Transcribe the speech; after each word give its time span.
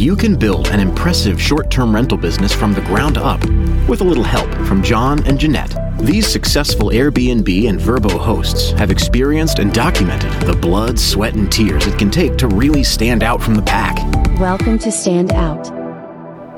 you 0.00 0.16
can 0.16 0.34
build 0.34 0.68
an 0.68 0.80
impressive 0.80 1.38
short 1.38 1.70
term 1.70 1.94
rental 1.94 2.16
business 2.16 2.54
from 2.54 2.72
the 2.72 2.80
ground 2.80 3.18
up 3.18 3.38
with 3.86 4.00
a 4.00 4.04
little 4.04 4.24
help 4.24 4.50
from 4.66 4.82
John 4.82 5.22
and 5.26 5.38
Jeanette. 5.38 5.76
These 5.98 6.26
successful 6.26 6.88
Airbnb 6.88 7.68
and 7.68 7.78
Vrbo 7.78 8.18
hosts 8.18 8.70
have 8.72 8.90
experienced 8.90 9.58
and 9.58 9.74
documented 9.74 10.32
the 10.48 10.54
blood, 10.54 10.98
sweat, 10.98 11.34
and 11.34 11.52
tears 11.52 11.86
it 11.86 11.98
can 11.98 12.10
take 12.10 12.38
to 12.38 12.48
really 12.48 12.82
stand 12.82 13.22
out 13.22 13.42
from 13.42 13.54
the 13.54 13.60
pack. 13.60 13.98
Welcome 14.40 14.78
to 14.78 14.90
Stand 14.90 15.32
Out. 15.32 15.68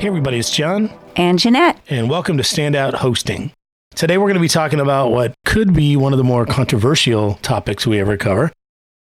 Hey, 0.00 0.06
everybody, 0.06 0.38
it's 0.38 0.54
John. 0.54 0.88
And 1.16 1.40
Jeanette. 1.40 1.80
And 1.88 2.08
welcome 2.08 2.36
to 2.36 2.44
Stand 2.44 2.76
Out 2.76 2.94
Hosting. 2.94 3.50
Today, 3.96 4.18
we're 4.18 4.28
going 4.28 4.34
to 4.34 4.40
be 4.40 4.46
talking 4.46 4.78
about 4.78 5.10
what 5.10 5.34
could 5.44 5.74
be 5.74 5.96
one 5.96 6.12
of 6.12 6.18
the 6.18 6.24
more 6.24 6.46
controversial 6.46 7.40
topics 7.42 7.88
we 7.88 7.98
ever 7.98 8.16
cover. 8.16 8.52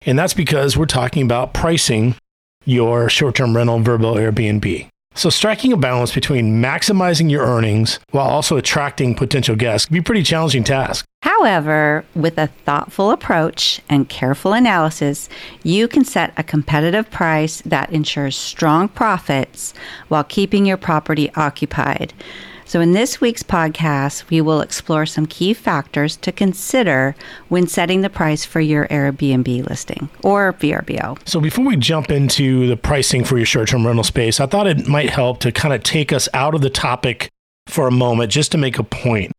And 0.06 0.18
that's 0.18 0.32
because 0.32 0.78
we're 0.78 0.86
talking 0.86 1.24
about 1.24 1.52
pricing 1.52 2.14
your 2.64 3.08
short 3.08 3.34
term 3.34 3.56
rental 3.56 3.80
Vrbo 3.80 4.16
Airbnb. 4.16 4.88
So, 5.16 5.28
striking 5.28 5.72
a 5.72 5.76
balance 5.76 6.14
between 6.14 6.62
maximizing 6.62 7.30
your 7.30 7.44
earnings 7.44 7.98
while 8.12 8.28
also 8.28 8.56
attracting 8.56 9.16
potential 9.16 9.56
guests 9.56 9.86
can 9.86 9.94
be 9.94 10.00
a 10.00 10.02
pretty 10.02 10.22
challenging 10.22 10.62
task. 10.62 11.04
However, 11.22 12.04
with 12.14 12.38
a 12.38 12.46
thoughtful 12.64 13.10
approach 13.10 13.80
and 13.88 14.08
careful 14.08 14.52
analysis, 14.52 15.28
you 15.62 15.88
can 15.88 16.04
set 16.04 16.32
a 16.36 16.42
competitive 16.44 17.10
price 17.10 17.60
that 17.62 17.90
ensures 17.92 18.36
strong 18.36 18.88
profits 18.88 19.74
while 20.08 20.24
keeping 20.24 20.64
your 20.64 20.76
property 20.76 21.30
occupied. 21.34 22.14
So, 22.70 22.80
in 22.80 22.92
this 22.92 23.20
week's 23.20 23.42
podcast, 23.42 24.30
we 24.30 24.40
will 24.40 24.60
explore 24.60 25.04
some 25.04 25.26
key 25.26 25.54
factors 25.54 26.14
to 26.18 26.30
consider 26.30 27.16
when 27.48 27.66
setting 27.66 28.02
the 28.02 28.08
price 28.08 28.44
for 28.44 28.60
your 28.60 28.86
Airbnb 28.86 29.68
listing 29.68 30.08
or 30.22 30.52
VRBO. 30.52 31.18
So, 31.28 31.40
before 31.40 31.64
we 31.66 31.74
jump 31.74 32.12
into 32.12 32.68
the 32.68 32.76
pricing 32.76 33.24
for 33.24 33.38
your 33.38 33.44
short 33.44 33.70
term 33.70 33.84
rental 33.84 34.04
space, 34.04 34.38
I 34.38 34.46
thought 34.46 34.68
it 34.68 34.86
might 34.86 35.10
help 35.10 35.40
to 35.40 35.50
kind 35.50 35.74
of 35.74 35.82
take 35.82 36.12
us 36.12 36.28
out 36.32 36.54
of 36.54 36.60
the 36.60 36.70
topic 36.70 37.28
for 37.66 37.88
a 37.88 37.90
moment 37.90 38.30
just 38.30 38.52
to 38.52 38.58
make 38.58 38.78
a 38.78 38.84
point. 38.84 39.32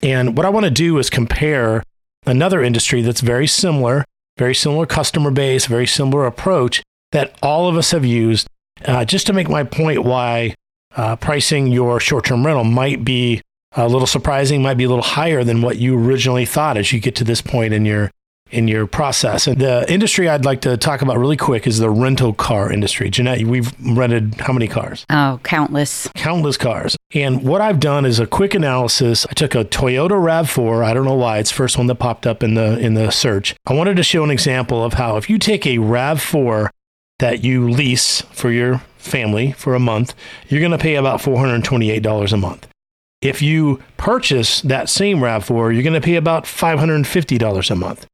And 0.00 0.34
what 0.34 0.46
I 0.46 0.48
want 0.48 0.64
to 0.64 0.70
do 0.70 0.96
is 0.96 1.10
compare 1.10 1.82
another 2.24 2.62
industry 2.62 3.02
that's 3.02 3.20
very 3.20 3.46
similar, 3.46 4.06
very 4.38 4.54
similar 4.54 4.86
customer 4.86 5.30
base, 5.30 5.66
very 5.66 5.86
similar 5.86 6.24
approach 6.24 6.82
that 7.12 7.36
all 7.42 7.68
of 7.68 7.76
us 7.76 7.90
have 7.90 8.06
used, 8.06 8.46
uh, 8.86 9.04
just 9.04 9.26
to 9.26 9.34
make 9.34 9.50
my 9.50 9.62
point 9.62 10.04
why 10.04 10.54
uh, 10.96 11.16
pricing 11.16 11.68
your 11.68 12.00
short 12.00 12.24
term 12.24 12.44
rental 12.46 12.64
might 12.64 13.04
be 13.04 13.40
a 13.72 13.88
little 13.88 14.06
surprising, 14.06 14.62
might 14.62 14.76
be 14.76 14.84
a 14.84 14.88
little 14.88 15.04
higher 15.04 15.44
than 15.44 15.62
what 15.62 15.76
you 15.76 15.98
originally 15.98 16.46
thought 16.46 16.76
as 16.76 16.92
you 16.92 17.00
get 17.00 17.14
to 17.16 17.24
this 17.24 17.40
point 17.40 17.74
in 17.74 17.84
your 17.84 18.10
in 18.50 18.66
your 18.66 18.86
process. 18.86 19.46
And 19.46 19.60
the 19.60 19.90
industry 19.92 20.28
I'd 20.28 20.44
like 20.44 20.62
to 20.62 20.76
talk 20.76 21.02
about 21.02 21.18
really 21.18 21.36
quick 21.36 21.66
is 21.66 21.78
the 21.78 21.90
rental 21.90 22.32
car 22.32 22.72
industry. 22.72 23.10
Jeanette, 23.10 23.44
we've 23.44 23.72
rented 23.80 24.36
how 24.40 24.52
many 24.52 24.68
cars? 24.68 25.04
Oh, 25.10 25.38
countless. 25.42 26.08
Countless 26.14 26.56
cars. 26.56 26.96
And 27.14 27.42
what 27.42 27.60
I've 27.60 27.80
done 27.80 28.06
is 28.06 28.18
a 28.18 28.26
quick 28.26 28.54
analysis. 28.54 29.26
I 29.28 29.34
took 29.34 29.54
a 29.54 29.64
Toyota 29.64 30.12
RAV4. 30.12 30.84
I 30.84 30.94
don't 30.94 31.04
know 31.04 31.14
why 31.14 31.38
it's 31.38 31.50
the 31.50 31.56
first 31.56 31.76
one 31.76 31.88
that 31.88 31.96
popped 31.96 32.26
up 32.26 32.42
in 32.42 32.54
the 32.54 32.78
in 32.78 32.94
the 32.94 33.10
search. 33.10 33.54
I 33.66 33.74
wanted 33.74 33.96
to 33.96 34.02
show 34.02 34.24
an 34.24 34.30
example 34.30 34.84
of 34.84 34.94
how 34.94 35.16
if 35.16 35.28
you 35.28 35.38
take 35.38 35.66
a 35.66 35.76
RAV4 35.76 36.70
that 37.18 37.44
you 37.44 37.68
lease 37.68 38.22
for 38.32 38.50
your 38.50 38.82
family 38.98 39.52
for 39.52 39.74
a 39.74 39.80
month, 39.80 40.14
you're 40.48 40.60
going 40.60 40.72
to 40.72 40.78
pay 40.78 40.96
about 40.96 41.20
$428 41.20 42.32
a 42.32 42.36
month. 42.36 42.68
If 43.20 43.42
you 43.42 43.82
purchase 43.96 44.60
that 44.62 44.88
same 44.88 45.18
RAV4, 45.18 45.74
you're 45.74 45.82
going 45.82 45.92
to 45.94 46.00
pay 46.00 46.16
about 46.16 46.44
$550 46.44 47.70
a 47.70 47.74
month. 47.74 48.06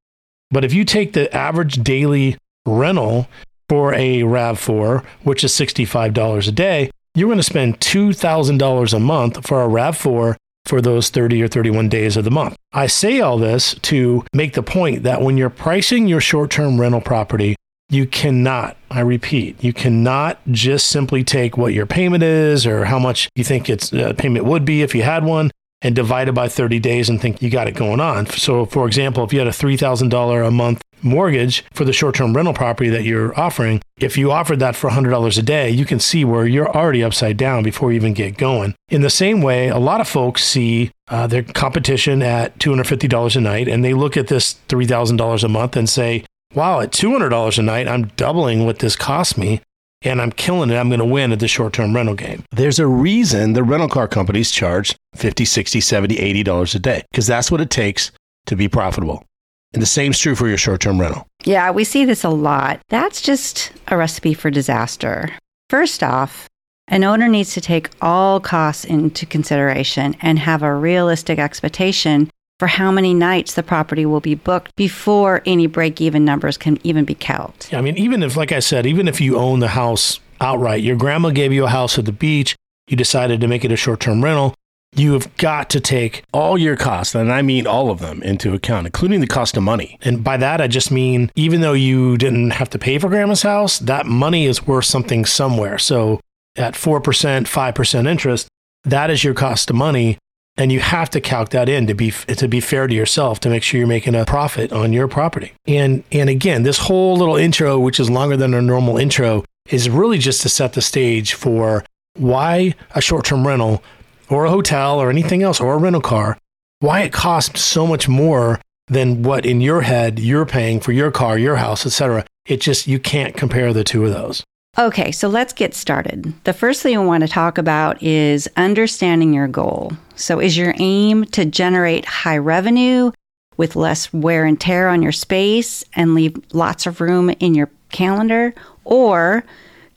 But 0.50 0.64
if 0.64 0.72
you 0.72 0.84
take 0.84 1.12
the 1.12 1.34
average 1.34 1.82
daily 1.82 2.38
rental 2.66 3.28
for 3.68 3.92
a 3.94 4.20
RAV4, 4.20 5.04
which 5.22 5.44
is 5.44 5.52
$65 5.52 6.48
a 6.48 6.52
day, 6.52 6.90
you're 7.14 7.28
going 7.28 7.38
to 7.38 7.42
spend 7.42 7.80
$2,000 7.80 8.94
a 8.94 8.98
month 8.98 9.46
for 9.46 9.62
a 9.62 9.68
RAV4 9.68 10.36
for 10.64 10.80
those 10.80 11.10
30 11.10 11.42
or 11.42 11.48
31 11.48 11.88
days 11.88 12.16
of 12.16 12.24
the 12.24 12.30
month. 12.30 12.56
I 12.72 12.86
say 12.86 13.20
all 13.20 13.38
this 13.38 13.74
to 13.82 14.24
make 14.32 14.54
the 14.54 14.62
point 14.62 15.02
that 15.02 15.20
when 15.20 15.36
you're 15.36 15.50
pricing 15.50 16.08
your 16.08 16.20
short 16.20 16.50
term 16.50 16.80
rental 16.80 17.00
property, 17.00 17.56
you 17.88 18.06
cannot, 18.06 18.76
I 18.90 19.00
repeat, 19.00 19.62
you 19.62 19.72
cannot 19.72 20.40
just 20.50 20.86
simply 20.86 21.22
take 21.22 21.56
what 21.56 21.74
your 21.74 21.86
payment 21.86 22.22
is 22.22 22.66
or 22.66 22.86
how 22.86 22.98
much 22.98 23.28
you 23.34 23.44
think 23.44 23.68
its 23.68 23.92
uh, 23.92 24.14
payment 24.16 24.44
would 24.44 24.64
be 24.64 24.82
if 24.82 24.94
you 24.94 25.02
had 25.02 25.24
one 25.24 25.50
and 25.82 25.94
divide 25.94 26.28
it 26.28 26.32
by 26.32 26.48
30 26.48 26.80
days 26.80 27.08
and 27.08 27.20
think 27.20 27.42
you 27.42 27.50
got 27.50 27.68
it 27.68 27.74
going 27.74 28.00
on. 28.00 28.26
So, 28.26 28.64
for 28.64 28.86
example, 28.86 29.22
if 29.22 29.32
you 29.32 29.38
had 29.38 29.48
a 29.48 29.52
$3,000 29.52 30.46
a 30.46 30.50
month 30.50 30.80
mortgage 31.02 31.62
for 31.74 31.84
the 31.84 31.92
short 31.92 32.14
term 32.14 32.34
rental 32.34 32.54
property 32.54 32.88
that 32.88 33.04
you're 33.04 33.38
offering, 33.38 33.82
if 33.98 34.16
you 34.16 34.32
offered 34.32 34.60
that 34.60 34.74
for 34.74 34.88
$100 34.88 35.38
a 35.38 35.42
day, 35.42 35.68
you 35.68 35.84
can 35.84 36.00
see 36.00 36.24
where 36.24 36.46
you're 36.46 36.74
already 36.74 37.04
upside 37.04 37.36
down 37.36 37.62
before 37.62 37.92
you 37.92 37.96
even 37.96 38.14
get 38.14 38.38
going. 38.38 38.74
In 38.88 39.02
the 39.02 39.10
same 39.10 39.42
way, 39.42 39.68
a 39.68 39.78
lot 39.78 40.00
of 40.00 40.08
folks 40.08 40.42
see 40.42 40.90
uh, 41.08 41.26
their 41.26 41.42
competition 41.42 42.22
at 42.22 42.58
$250 42.58 43.36
a 43.36 43.40
night 43.40 43.68
and 43.68 43.84
they 43.84 43.92
look 43.92 44.16
at 44.16 44.28
this 44.28 44.56
$3,000 44.68 45.44
a 45.44 45.48
month 45.48 45.76
and 45.76 45.88
say, 45.88 46.24
wow, 46.54 46.80
at 46.80 46.92
$200 46.92 47.58
a 47.58 47.62
night, 47.62 47.88
I'm 47.88 48.06
doubling 48.16 48.64
what 48.64 48.78
this 48.78 48.96
cost 48.96 49.36
me 49.38 49.60
and 50.04 50.20
I'm 50.20 50.30
killing 50.30 50.70
it. 50.70 50.76
I'm 50.76 50.88
going 50.88 51.00
to 51.00 51.04
win 51.04 51.32
at 51.32 51.40
the 51.40 51.48
short 51.48 51.72
term 51.72 51.94
rental 51.94 52.14
game. 52.14 52.44
There's 52.52 52.78
a 52.78 52.86
reason 52.86 53.54
the 53.54 53.62
rental 53.62 53.88
car 53.88 54.06
companies 54.06 54.50
charge 54.50 54.94
50, 55.14 55.44
60, 55.44 55.80
70, 55.80 56.18
80 56.18 56.42
dollars 56.42 56.74
a 56.74 56.78
day 56.78 57.02
because 57.10 57.26
that's 57.26 57.50
what 57.50 57.60
it 57.60 57.70
takes 57.70 58.12
to 58.46 58.56
be 58.56 58.68
profitable. 58.68 59.24
And 59.72 59.82
the 59.82 59.86
same's 59.86 60.20
true 60.20 60.36
for 60.36 60.46
your 60.46 60.58
short 60.58 60.80
term 60.80 61.00
rental. 61.00 61.26
Yeah, 61.44 61.70
we 61.70 61.84
see 61.84 62.04
this 62.04 62.22
a 62.22 62.28
lot. 62.28 62.80
That's 62.88 63.20
just 63.20 63.72
a 63.88 63.96
recipe 63.96 64.34
for 64.34 64.50
disaster. 64.50 65.30
First 65.68 66.02
off, 66.02 66.48
an 66.86 67.02
owner 67.02 67.28
needs 67.28 67.54
to 67.54 67.60
take 67.62 67.88
all 68.02 68.40
costs 68.40 68.84
into 68.84 69.24
consideration 69.24 70.14
and 70.20 70.38
have 70.38 70.62
a 70.62 70.74
realistic 70.74 71.38
expectation 71.38 72.30
for 72.58 72.68
how 72.68 72.90
many 72.90 73.14
nights 73.14 73.54
the 73.54 73.62
property 73.62 74.06
will 74.06 74.20
be 74.20 74.34
booked 74.34 74.74
before 74.76 75.42
any 75.44 75.66
break 75.66 76.00
even 76.00 76.24
numbers 76.24 76.56
can 76.56 76.78
even 76.84 77.04
be 77.04 77.14
calculated. 77.14 77.72
Yeah, 77.72 77.78
I 77.78 77.82
mean, 77.82 77.96
even 77.98 78.22
if, 78.22 78.36
like 78.36 78.52
I 78.52 78.60
said, 78.60 78.86
even 78.86 79.08
if 79.08 79.20
you 79.20 79.36
own 79.36 79.60
the 79.60 79.68
house 79.68 80.20
outright, 80.40 80.82
your 80.82 80.96
grandma 80.96 81.30
gave 81.30 81.52
you 81.52 81.64
a 81.64 81.68
house 81.68 81.98
at 81.98 82.04
the 82.04 82.12
beach, 82.12 82.56
you 82.86 82.96
decided 82.96 83.40
to 83.40 83.48
make 83.48 83.64
it 83.64 83.72
a 83.72 83.76
short 83.76 84.00
term 84.00 84.22
rental, 84.22 84.54
you 84.96 85.12
have 85.14 85.36
got 85.36 85.70
to 85.70 85.80
take 85.80 86.22
all 86.32 86.56
your 86.56 86.76
costs, 86.76 87.14
and 87.14 87.32
I 87.32 87.42
mean 87.42 87.66
all 87.66 87.90
of 87.90 87.98
them, 87.98 88.22
into 88.22 88.54
account, 88.54 88.86
including 88.86 89.20
the 89.20 89.26
cost 89.26 89.56
of 89.56 89.62
money. 89.62 89.98
And 90.02 90.22
by 90.22 90.36
that, 90.36 90.60
I 90.60 90.68
just 90.68 90.90
mean 90.90 91.30
even 91.34 91.60
though 91.60 91.72
you 91.72 92.16
didn't 92.16 92.50
have 92.50 92.70
to 92.70 92.78
pay 92.78 92.98
for 92.98 93.08
grandma's 93.08 93.42
house, 93.42 93.78
that 93.80 94.06
money 94.06 94.46
is 94.46 94.66
worth 94.66 94.84
something 94.84 95.24
somewhere. 95.24 95.78
So 95.78 96.20
at 96.56 96.74
4%, 96.74 97.02
5% 97.02 98.08
interest, 98.08 98.48
that 98.84 99.10
is 99.10 99.24
your 99.24 99.34
cost 99.34 99.70
of 99.70 99.76
money 99.76 100.18
and 100.56 100.70
you 100.70 100.80
have 100.80 101.10
to 101.10 101.20
calc 101.20 101.50
that 101.50 101.68
in 101.68 101.86
to 101.86 101.94
be 101.94 102.10
to 102.10 102.48
be 102.48 102.60
fair 102.60 102.86
to 102.86 102.94
yourself 102.94 103.40
to 103.40 103.48
make 103.48 103.62
sure 103.62 103.78
you're 103.78 103.88
making 103.88 104.14
a 104.14 104.24
profit 104.24 104.72
on 104.72 104.92
your 104.92 105.08
property. 105.08 105.52
And 105.66 106.04
and 106.12 106.28
again, 106.30 106.62
this 106.62 106.78
whole 106.78 107.16
little 107.16 107.36
intro, 107.36 107.78
which 107.78 107.98
is 107.98 108.10
longer 108.10 108.36
than 108.36 108.54
a 108.54 108.62
normal 108.62 108.96
intro, 108.96 109.44
is 109.68 109.88
really 109.90 110.18
just 110.18 110.42
to 110.42 110.48
set 110.48 110.74
the 110.74 110.82
stage 110.82 111.34
for 111.34 111.84
why 112.16 112.74
a 112.94 113.00
short-term 113.00 113.46
rental 113.46 113.82
or 114.28 114.44
a 114.44 114.50
hotel 114.50 115.00
or 115.00 115.10
anything 115.10 115.42
else 115.42 115.60
or 115.60 115.74
a 115.74 115.78
rental 115.78 116.00
car, 116.00 116.38
why 116.78 117.02
it 117.02 117.12
costs 117.12 117.60
so 117.60 117.86
much 117.86 118.08
more 118.08 118.60
than 118.88 119.22
what 119.22 119.44
in 119.44 119.60
your 119.60 119.80
head 119.80 120.18
you're 120.18 120.46
paying 120.46 120.78
for 120.78 120.92
your 120.92 121.10
car, 121.10 121.38
your 121.38 121.56
house, 121.56 121.86
etc. 121.86 122.24
It 122.46 122.60
just 122.60 122.86
you 122.86 122.98
can't 122.98 123.36
compare 123.36 123.72
the 123.72 123.84
two 123.84 124.04
of 124.04 124.12
those. 124.12 124.44
Okay, 124.76 125.12
so 125.12 125.28
let's 125.28 125.52
get 125.52 125.72
started. 125.72 126.34
The 126.42 126.52
first 126.52 126.82
thing 126.82 126.98
we 126.98 127.06
want 127.06 127.22
to 127.22 127.28
talk 127.28 127.58
about 127.58 128.02
is 128.02 128.48
understanding 128.56 129.32
your 129.32 129.46
goal. 129.46 129.92
So, 130.16 130.40
is 130.40 130.56
your 130.56 130.74
aim 130.78 131.26
to 131.26 131.44
generate 131.44 132.04
high 132.04 132.38
revenue 132.38 133.12
with 133.56 133.76
less 133.76 134.12
wear 134.12 134.44
and 134.44 134.60
tear 134.60 134.88
on 134.88 135.00
your 135.00 135.12
space 135.12 135.84
and 135.94 136.14
leave 136.14 136.36
lots 136.52 136.86
of 136.86 137.00
room 137.00 137.30
in 137.38 137.54
your 137.54 137.70
calendar? 137.90 138.52
Or 138.84 139.44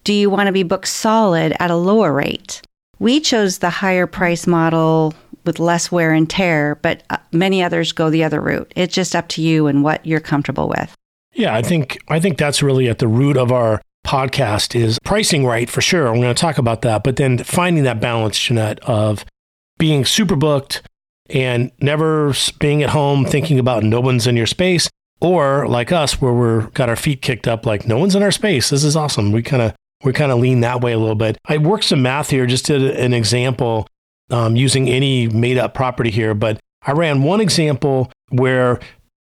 do 0.04 0.14
you 0.14 0.30
want 0.30 0.46
to 0.46 0.54
be 0.54 0.64
booked 0.64 0.88
solid 0.88 1.56
at 1.60 1.72
a 1.72 1.76
lower 1.76 2.14
rate? 2.14 2.62
We 3.00 3.20
chose 3.20 3.58
the 3.58 3.72
higher 3.72 4.06
price 4.06 4.46
model 4.46 5.16
with 5.44 5.60
less 5.60 5.92
wear 5.92 6.14
and 6.14 6.30
tear, 6.30 6.76
but 6.84 7.02
uh, 7.10 7.18
many 7.32 7.64
others 7.64 7.94
go 7.94 8.12
the 8.12 8.24
other 8.24 8.42
route. 8.42 8.72
It's 8.76 8.94
just 8.94 9.16
up 9.16 9.28
to 9.30 9.42
you 9.42 9.66
and 9.66 9.84
what 9.84 10.06
you're 10.06 10.20
comfortable 10.20 10.70
with. 10.70 10.94
Yeah, 11.34 11.56
I 11.56 11.64
think 11.64 11.98
I 12.08 12.20
think 12.20 12.38
that's 12.38 12.62
really 12.62 12.88
at 12.90 13.00
the 13.00 13.08
root 13.08 13.38
of 13.38 13.52
our 13.52 13.82
podcast 14.08 14.74
is 14.74 14.98
pricing 15.04 15.46
right 15.46 15.70
for 15.70 15.82
sure. 15.82 16.08
I'm 16.08 16.22
going 16.22 16.34
to 16.34 16.42
talk 16.42 16.58
about 16.58 16.82
that, 16.82 17.04
but 17.04 17.18
then 17.18 17.38
finding 17.40 17.84
that 17.84 18.00
balance, 18.00 18.40
Jeanette, 18.40 18.80
of 18.82 19.26
being 19.78 20.06
super 20.06 20.36
booked 20.36 20.82
and 21.30 21.72
never 21.82 22.34
being 22.60 22.82
at 22.82 22.90
home 22.90 23.26
thinking 23.26 23.60
about 23.60 23.84
no 23.84 24.00
one's 24.00 24.26
in 24.26 24.38
your 24.38 24.48
space, 24.48 24.90
or 25.20 25.68
like 25.68 25.92
us, 25.92 26.22
where 26.22 26.34
we're 26.34 26.68
got 26.68 26.90
our 26.90 26.96
feet 26.96 27.22
kicked 27.22 27.48
up, 27.48 27.66
like 27.66 27.86
no 27.86 27.98
one's 27.98 28.16
in 28.16 28.24
our 28.24 28.32
space. 28.32 28.70
This 28.70 28.84
is 28.84 28.96
awesome. 28.96 29.32
We 29.32 29.44
kind 29.44 29.62
of 29.62 29.76
we 30.04 30.14
kind 30.14 30.32
of 30.32 30.40
lean 30.40 30.62
that 30.62 30.82
way 30.82 30.94
a 30.94 31.00
little 31.00 31.16
bit. 31.16 31.38
I 31.46 31.58
worked 31.58 31.86
some 31.86 32.02
math 32.02 32.30
here, 32.30 32.46
just 32.46 32.66
did 32.66 32.82
an 32.82 33.14
example 33.14 33.88
um, 34.30 34.56
using 34.56 34.88
any 34.88 35.28
made 35.28 35.58
up 35.58 35.74
property 35.74 36.12
here, 36.12 36.34
but 36.34 36.60
I 36.84 36.92
ran 36.92 37.24
one 37.24 37.42
example 37.42 38.12
where 38.30 38.80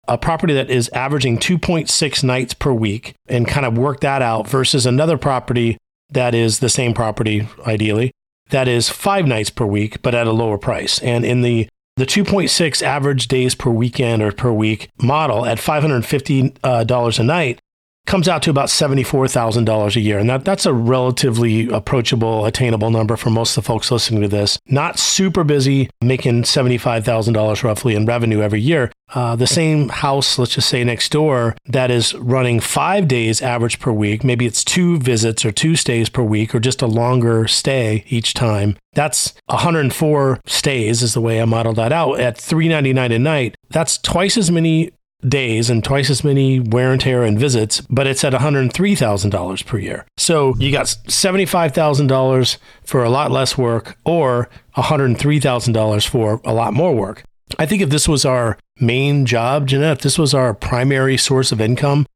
a 0.08 0.19
property 0.19 0.55
that 0.55 0.70
is 0.70 0.88
averaging 0.91 1.38
2.6 1.38 2.25
nights 2.25 2.55
per 2.55 2.73
week 2.73 3.14
and 3.29 3.47
kind 3.47 3.67
of 3.67 3.76
work 3.76 4.00
that 4.00 4.23
out 4.23 4.49
versus 4.49 4.87
another 4.87 5.19
property 5.19 5.76
that 6.11 6.35
is 6.35 6.61
the 6.61 6.69
same 6.69 6.94
property, 6.94 7.49
ideally, 7.67 8.12
that 8.50 8.69
is 8.69 8.88
five 8.88 9.26
nights 9.26 9.50
per 9.50 9.67
week, 9.67 10.03
but 10.03 10.14
at 10.14 10.26
a 10.26 10.32
lower 10.32 10.58
price. 10.58 11.00
And 11.00 11.25
in 11.25 11.43
the 11.43 11.69
the 11.97 12.05
2.6 12.05 12.82
average 12.82 13.26
days 13.26 13.55
per 13.55 13.70
weekend 13.70 14.23
or 14.23 14.31
per 14.31 14.53
week 14.53 14.91
model 15.00 15.47
at 15.47 15.56
$550 15.56 16.58
uh, 16.62 17.23
a 17.23 17.25
night, 17.25 17.58
comes 18.06 18.29
out 18.29 18.43
to 18.43 18.50
about 18.50 18.69
$74,000 18.69 19.97
a 19.97 20.00
year. 20.00 20.19
And 20.19 20.31
that, 20.31 20.44
that's 20.44 20.67
a 20.67 20.73
relatively 20.73 21.69
approachable, 21.69 22.47
attainable 22.47 22.91
number 22.91 23.17
for 23.17 23.31
most 23.31 23.56
of 23.56 23.64
the 23.64 23.67
folks 23.67 23.91
listening 23.91 24.23
to 24.23 24.29
this. 24.29 24.58
Not 24.67 24.99
super 24.99 25.44
busy, 25.44 25.91
making 26.00 26.44
$75,000 26.44 27.62
roughly 27.62 27.94
in 27.94 28.06
revenue 28.06 28.41
every 28.41 28.61
year. 28.61 28.91
Uh, 29.14 29.37
the 29.37 29.47
same 29.47 29.88
house, 29.88 30.38
let's 30.38 30.55
just 30.55 30.69
say 30.69 30.82
next 30.82 31.12
door, 31.12 31.56
that 31.67 31.91
is 31.91 32.14
running 32.14 32.58
five 32.58 33.06
days 33.06 33.41
average 33.41 33.79
per 33.79 33.93
week. 33.93 34.25
Maybe 34.25 34.47
it's 34.47 34.64
two 34.64 34.99
visits 34.99 35.44
or 35.44 35.53
two 35.53 35.76
stays 35.76 36.08
per 36.08 36.23
week 36.23 36.55
or 36.55 36.61
just 36.61 36.82
a 36.82 36.87
longer 36.87 37.47
stay 37.47 38.05
each 38.08 38.35
time. 38.35 38.76
That's 38.94 39.35
104 39.47 40.41
stays 40.47 41.03
is 41.03 41.14
the 41.14 41.20
way 41.20 41.41
I 41.41 41.44
modeled 41.44 41.76
that 41.76 41.93
out 41.93 42.19
at 42.19 42.38
399 42.38 43.12
a 43.12 43.19
night. 43.19 43.55
That's 43.69 43.99
twice 43.99 44.37
as 44.37 44.50
many 44.50 44.91
days 45.26 45.70
and 45.70 45.82
twice 45.82 46.10
as 46.10 46.24
many 46.24 46.60
wear 46.60 46.92
and 46.92 47.00
tear 47.00 47.22
and 47.22 47.38
visits, 47.38 47.80
but 47.82 48.06
it's 48.06 48.24
at 48.24 48.32
$103,000 48.32 49.66
per 49.66 49.78
year. 49.78 50.06
So 50.16 50.54
you 50.58 50.70
got 50.72 50.86
$75,000 50.86 52.58
for 52.84 53.04
a 53.04 53.10
lot 53.10 53.30
less 53.30 53.56
work 53.58 53.96
or 54.04 54.48
$103,000 54.76 56.08
for 56.08 56.40
a 56.44 56.52
lot 56.52 56.74
more 56.74 56.94
work. 56.94 57.24
I 57.58 57.66
think 57.66 57.82
if 57.82 57.90
this 57.90 58.08
was 58.08 58.24
our 58.24 58.58
main 58.80 59.24
job, 59.24 59.68
Jeanette, 59.68 59.98
if 59.98 60.02
this 60.02 60.18
was 60.18 60.34
our 60.34 60.52
primary 60.52 61.16
source 61.16 61.52
of 61.52 61.60
income, 61.60 62.06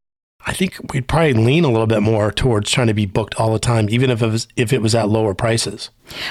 I 0.46 0.52
think 0.52 0.92
we'd 0.92 1.06
probably 1.06 1.34
lean 1.34 1.64
a 1.64 1.70
little 1.70 1.86
bit 1.86 2.00
more 2.00 2.32
towards 2.32 2.70
trying 2.70 2.86
to 2.86 2.94
be 2.94 3.06
booked 3.06 3.34
all 3.34 3.52
the 3.52 3.58
time, 3.58 3.88
even 3.90 4.10
if 4.10 4.22
it 4.22 4.26
was 4.26 4.48
if 4.56 4.72
it 4.72 4.80
was 4.80 4.94
at 4.94 5.10
lower 5.10 5.34
prices. 5.34 5.90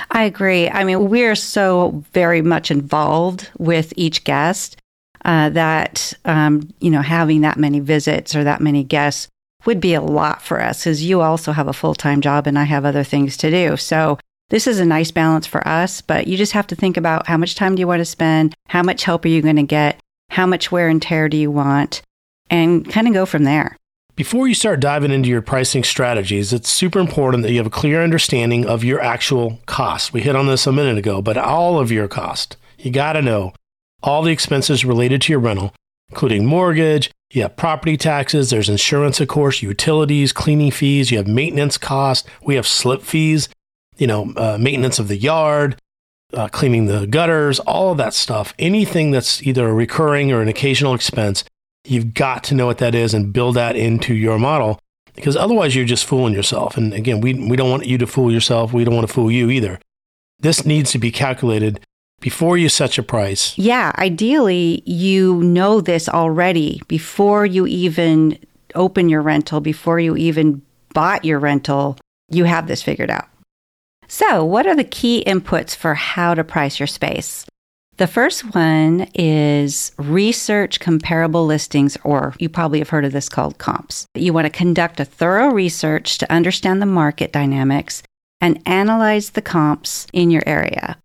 I 0.10 0.24
agree. 0.24 0.68
I 0.68 0.84
mean, 0.84 1.10
we're 1.10 1.36
so 1.36 2.04
very 2.12 2.42
much 2.42 2.72
involved 2.72 3.50
with 3.60 3.94
each 3.96 4.24
guest 4.24 4.78
uh, 5.26 5.50
that 5.50 6.14
um, 6.26 6.70
you 6.80 6.90
know 6.90 7.02
having 7.02 7.42
that 7.42 7.58
many 7.58 7.80
visits 7.80 8.36
or 8.36 8.44
that 8.44 8.62
many 8.62 8.84
guests 8.84 9.28
would 9.66 9.80
be 9.80 9.94
a 9.94 10.02
lot 10.02 10.42
for 10.42 10.62
us 10.62 10.88
as 10.88 11.04
you 11.04 11.22
also 11.22 11.52
have 11.52 11.68
a 11.68 11.74
full 11.74 11.96
time 11.96 12.22
job 12.22 12.48
and 12.48 12.58
I 12.58 12.64
have 12.64 12.86
other 12.86 13.04
things 13.04 13.38
to 13.38 13.52
do. 13.52 13.78
So 13.78 14.18
this 14.50 14.66
is 14.66 14.80
a 14.80 14.86
nice 14.86 15.12
balance 15.12 15.46
for 15.46 15.66
us, 15.68 16.02
but 16.02 16.28
you 16.28 16.38
just 16.38 16.54
have 16.54 16.68
to 16.68 16.76
think 16.76 16.98
about 16.98 17.28
how 17.28 17.38
much 17.38 17.56
time 17.56 17.76
do 17.76 17.82
you 17.82 17.88
want 17.88 18.00
to 18.00 18.06
spend, 18.06 18.56
how 18.68 18.82
much 18.82 19.04
help 19.04 19.26
are 19.26 19.30
you 19.30 19.42
going 19.42 19.58
to 19.58 19.64
get, 19.64 20.00
how 20.30 20.46
much 20.46 20.72
wear 20.72 20.88
and 20.88 21.02
tear 21.02 21.30
do 21.30 21.38
you 21.38 21.52
want, 21.52 22.02
and 22.50 22.90
kind 22.90 23.08
of 23.08 23.14
go 23.14 23.26
from 23.26 23.44
there. 23.44 23.76
Before 24.16 24.48
you 24.48 24.54
start 24.54 24.82
diving 24.82 25.12
into 25.12 25.30
your 25.30 25.42
pricing 25.42 25.84
strategies, 25.84 26.52
it's 26.52 26.70
super 26.70 27.00
important 27.00 27.44
that 27.44 27.52
you 27.52 27.58
have 27.58 27.68
a 27.68 27.70
clear 27.70 28.04
understanding 28.04 28.66
of 28.66 28.84
your 28.84 29.00
actual 29.00 29.60
costs. 29.66 30.12
We 30.12 30.22
hit 30.22 30.36
on 30.36 30.48
this 30.48 30.68
a 30.68 30.74
minute 30.74 30.98
ago, 30.98 31.22
but 31.22 31.38
all 31.38 31.80
of 31.80 31.92
your 31.92 32.08
cost. 32.08 32.58
You 32.78 32.92
got 32.92 33.14
to 33.14 33.22
know 33.22 33.54
all 34.02 34.22
the 34.22 34.32
expenses 34.32 34.86
related 34.86 35.22
to 35.24 35.34
your 35.34 35.40
rental, 35.40 35.74
including 36.10 36.46
mortgage, 36.46 37.12
you 37.32 37.44
have 37.44 37.56
property 37.56 37.96
taxes, 37.98 38.50
there's 38.50 38.70
insurance, 38.70 39.20
of 39.20 39.28
course, 39.28 39.62
utilities, 39.62 40.34
cleaning 40.34 40.72
fees, 40.72 41.12
you 41.12 41.18
have 41.18 41.28
maintenance 41.28 41.78
costs, 41.78 42.28
we 42.44 42.56
have 42.56 42.66
slip 42.66 43.04
fees, 43.04 43.50
you 43.98 44.08
know, 44.08 44.34
uh, 44.36 44.58
maintenance 44.60 44.98
of 44.98 45.08
the 45.08 45.18
yard, 45.18 45.80
uh, 46.34 46.48
cleaning 46.48 46.86
the 46.86 47.06
gutters, 47.06 47.60
all 47.62 47.92
of 47.92 47.98
that 47.98 48.14
stuff. 48.14 48.54
Anything 48.58 49.12
that's 49.12 49.44
either 49.44 49.68
a 49.68 49.74
recurring 49.74 50.32
or 50.32 50.42
an 50.42 50.48
occasional 50.48 50.94
expense, 50.94 51.44
you've 51.86 52.14
got 52.14 52.44
to 52.46 52.56
know 52.56 52.66
what 52.66 52.80
that 52.80 52.96
is 52.96 53.14
and 53.14 53.34
build 53.34 53.56
that 53.56 53.76
into 53.76 54.14
your 54.14 54.40
model 54.40 54.80
because 55.16 55.36
otherwise 55.36 55.76
you're 55.76 55.86
just 55.86 56.06
fooling 56.06 56.34
yourself. 56.34 56.78
And 56.78 56.94
again, 56.94 57.22
we, 57.22 57.34
we 57.34 57.58
don't 57.58 57.70
want 57.70 57.86
you 57.86 57.98
to 57.98 58.08
fool 58.08 58.32
yourself. 58.32 58.74
We 58.74 58.84
don't 58.84 58.96
want 58.96 59.08
to 59.08 59.14
fool 59.14 59.30
you 59.30 59.50
either. 59.50 59.80
This 60.40 60.66
needs 60.66 60.92
to 60.92 61.00
be 61.00 61.12
calculated 61.12 61.82
before 62.20 62.58
you 62.58 62.70
set 62.70 62.98
your 62.98 63.04
price. 63.04 63.58
Yeah, 63.58 63.92
ideally, 63.98 64.84
you 64.86 65.42
know 65.44 65.82
this 65.82 66.10
already 66.10 66.82
before 66.88 67.46
you 67.46 67.66
even 67.68 68.38
open 68.76 69.10
your 69.10 69.22
rental, 69.22 69.62
before 69.62 70.00
you 70.00 70.16
even 70.16 70.62
bought 70.94 71.26
your 71.26 71.40
rental, 71.40 71.98
you 72.30 72.44
have 72.44 72.68
this 72.68 72.82
figured 72.82 73.12
out. 73.12 73.28
So, 74.08 74.44
what 74.44 74.66
are 74.66 74.76
the 74.76 74.84
key 74.84 75.24
inputs 75.26 75.76
for 75.76 75.94
how 75.94 76.34
to 76.34 76.44
price 76.44 76.80
your 76.80 76.88
space? 76.88 77.46
The 77.98 78.08
first 78.08 78.56
one 78.56 79.08
is 79.14 79.92
research 79.98 80.80
comparable 80.80 81.46
listings, 81.46 81.98
or 82.06 82.34
you 82.40 82.48
probably 82.48 82.80
have 82.80 82.90
heard 82.90 83.04
of 83.04 83.12
this 83.12 83.28
called 83.28 83.58
comps. 83.58 84.06
You 84.16 84.32
want 84.32 84.46
to 84.46 84.50
conduct 84.50 85.02
a 85.02 85.06
thorough 85.06 85.50
research 85.50 86.18
to 86.20 86.32
understand 86.32 86.82
the 86.82 86.86
market 86.86 87.34
dynamics 87.34 88.02
and 88.40 88.62
analyze 88.66 89.32
the 89.32 89.42
comps 89.42 90.08
in 90.14 90.32
your 90.32 90.44
area. 90.46 90.98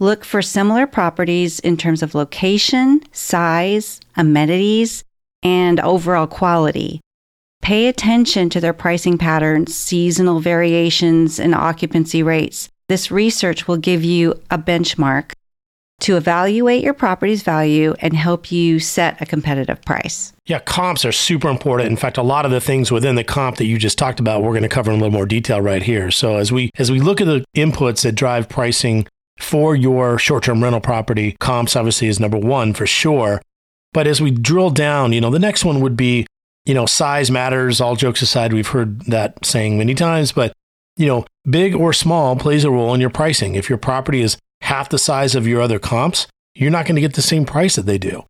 Look 0.00 0.24
for 0.24 0.42
similar 0.42 0.86
properties 0.86 1.58
in 1.58 1.76
terms 1.76 2.04
of 2.04 2.14
location, 2.14 3.00
size, 3.10 4.00
amenities, 4.16 5.02
and 5.42 5.80
overall 5.80 6.28
quality. 6.28 7.00
Pay 7.62 7.88
attention 7.88 8.48
to 8.50 8.60
their 8.60 8.72
pricing 8.72 9.18
patterns, 9.18 9.74
seasonal 9.74 10.38
variations, 10.38 11.40
and 11.40 11.52
occupancy 11.52 12.22
rates. 12.22 12.68
This 12.88 13.10
research 13.10 13.66
will 13.66 13.76
give 13.76 14.04
you 14.04 14.40
a 14.52 14.56
benchmark 14.56 15.32
to 16.02 16.16
evaluate 16.16 16.84
your 16.84 16.94
property's 16.94 17.42
value 17.42 17.92
and 17.98 18.14
help 18.14 18.52
you 18.52 18.78
set 18.78 19.20
a 19.20 19.26
competitive 19.26 19.82
price. 19.82 20.32
Yeah, 20.46 20.60
comps 20.60 21.04
are 21.04 21.10
super 21.10 21.48
important. 21.48 21.90
In 21.90 21.96
fact, 21.96 22.18
a 22.18 22.22
lot 22.22 22.44
of 22.44 22.52
the 22.52 22.60
things 22.60 22.92
within 22.92 23.16
the 23.16 23.24
comp 23.24 23.56
that 23.56 23.66
you 23.66 23.78
just 23.78 23.98
talked 23.98 24.20
about, 24.20 24.44
we're 24.44 24.52
going 24.52 24.62
to 24.62 24.68
cover 24.68 24.92
in 24.92 24.98
a 24.98 25.02
little 25.02 25.12
more 25.12 25.26
detail 25.26 25.60
right 25.60 25.82
here. 25.82 26.12
So 26.12 26.36
as 26.36 26.52
we 26.52 26.70
as 26.78 26.92
we 26.92 27.00
look 27.00 27.20
at 27.20 27.26
the 27.26 27.44
inputs 27.56 28.02
that 28.02 28.12
drive 28.12 28.48
pricing 28.48 29.08
for 29.38 29.74
your 29.74 30.18
short 30.18 30.44
term 30.44 30.62
rental 30.62 30.80
property. 30.80 31.36
Comps 31.40 31.76
obviously 31.76 32.08
is 32.08 32.20
number 32.20 32.38
one 32.38 32.74
for 32.74 32.86
sure. 32.86 33.40
But 33.92 34.06
as 34.06 34.20
we 34.20 34.30
drill 34.30 34.70
down, 34.70 35.12
you 35.12 35.20
know, 35.20 35.30
the 35.30 35.38
next 35.38 35.64
one 35.64 35.80
would 35.80 35.96
be, 35.96 36.26
you 36.66 36.74
know, 36.74 36.86
size 36.86 37.30
matters. 37.30 37.80
All 37.80 37.96
jokes 37.96 38.22
aside, 38.22 38.52
we've 38.52 38.68
heard 38.68 39.00
that 39.06 39.44
saying 39.44 39.78
many 39.78 39.94
times, 39.94 40.32
but, 40.32 40.52
you 40.96 41.06
know, 41.06 41.24
big 41.48 41.74
or 41.74 41.92
small 41.92 42.36
plays 42.36 42.64
a 42.64 42.70
role 42.70 42.92
in 42.94 43.00
your 43.00 43.10
pricing. 43.10 43.54
If 43.54 43.68
your 43.68 43.78
property 43.78 44.20
is 44.20 44.36
half 44.60 44.88
the 44.90 44.98
size 44.98 45.34
of 45.34 45.46
your 45.46 45.62
other 45.62 45.78
comps, 45.78 46.26
you're 46.54 46.70
not 46.70 46.84
going 46.84 46.96
to 46.96 47.00
get 47.00 47.14
the 47.14 47.22
same 47.22 47.46
price 47.46 47.76
that 47.76 47.86
they 47.86 47.98
do. 47.98 48.24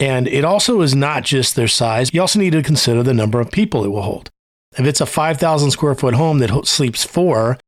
And 0.00 0.26
it 0.28 0.44
also 0.44 0.80
is 0.80 0.94
not 0.94 1.24
just 1.24 1.54
their 1.56 1.68
size. 1.68 2.12
You 2.12 2.20
also 2.20 2.38
need 2.38 2.52
to 2.52 2.62
consider 2.62 3.02
the 3.02 3.14
number 3.14 3.40
of 3.40 3.50
people 3.50 3.84
it 3.84 3.88
will 3.88 4.02
hold. 4.02 4.30
If 4.76 4.86
it's 4.86 5.00
a 5.00 5.06
5,000 5.06 5.70
square 5.70 5.94
foot 5.94 6.14
home 6.14 6.38
that 6.38 6.66
sleeps 6.66 7.04
four, 7.04 7.58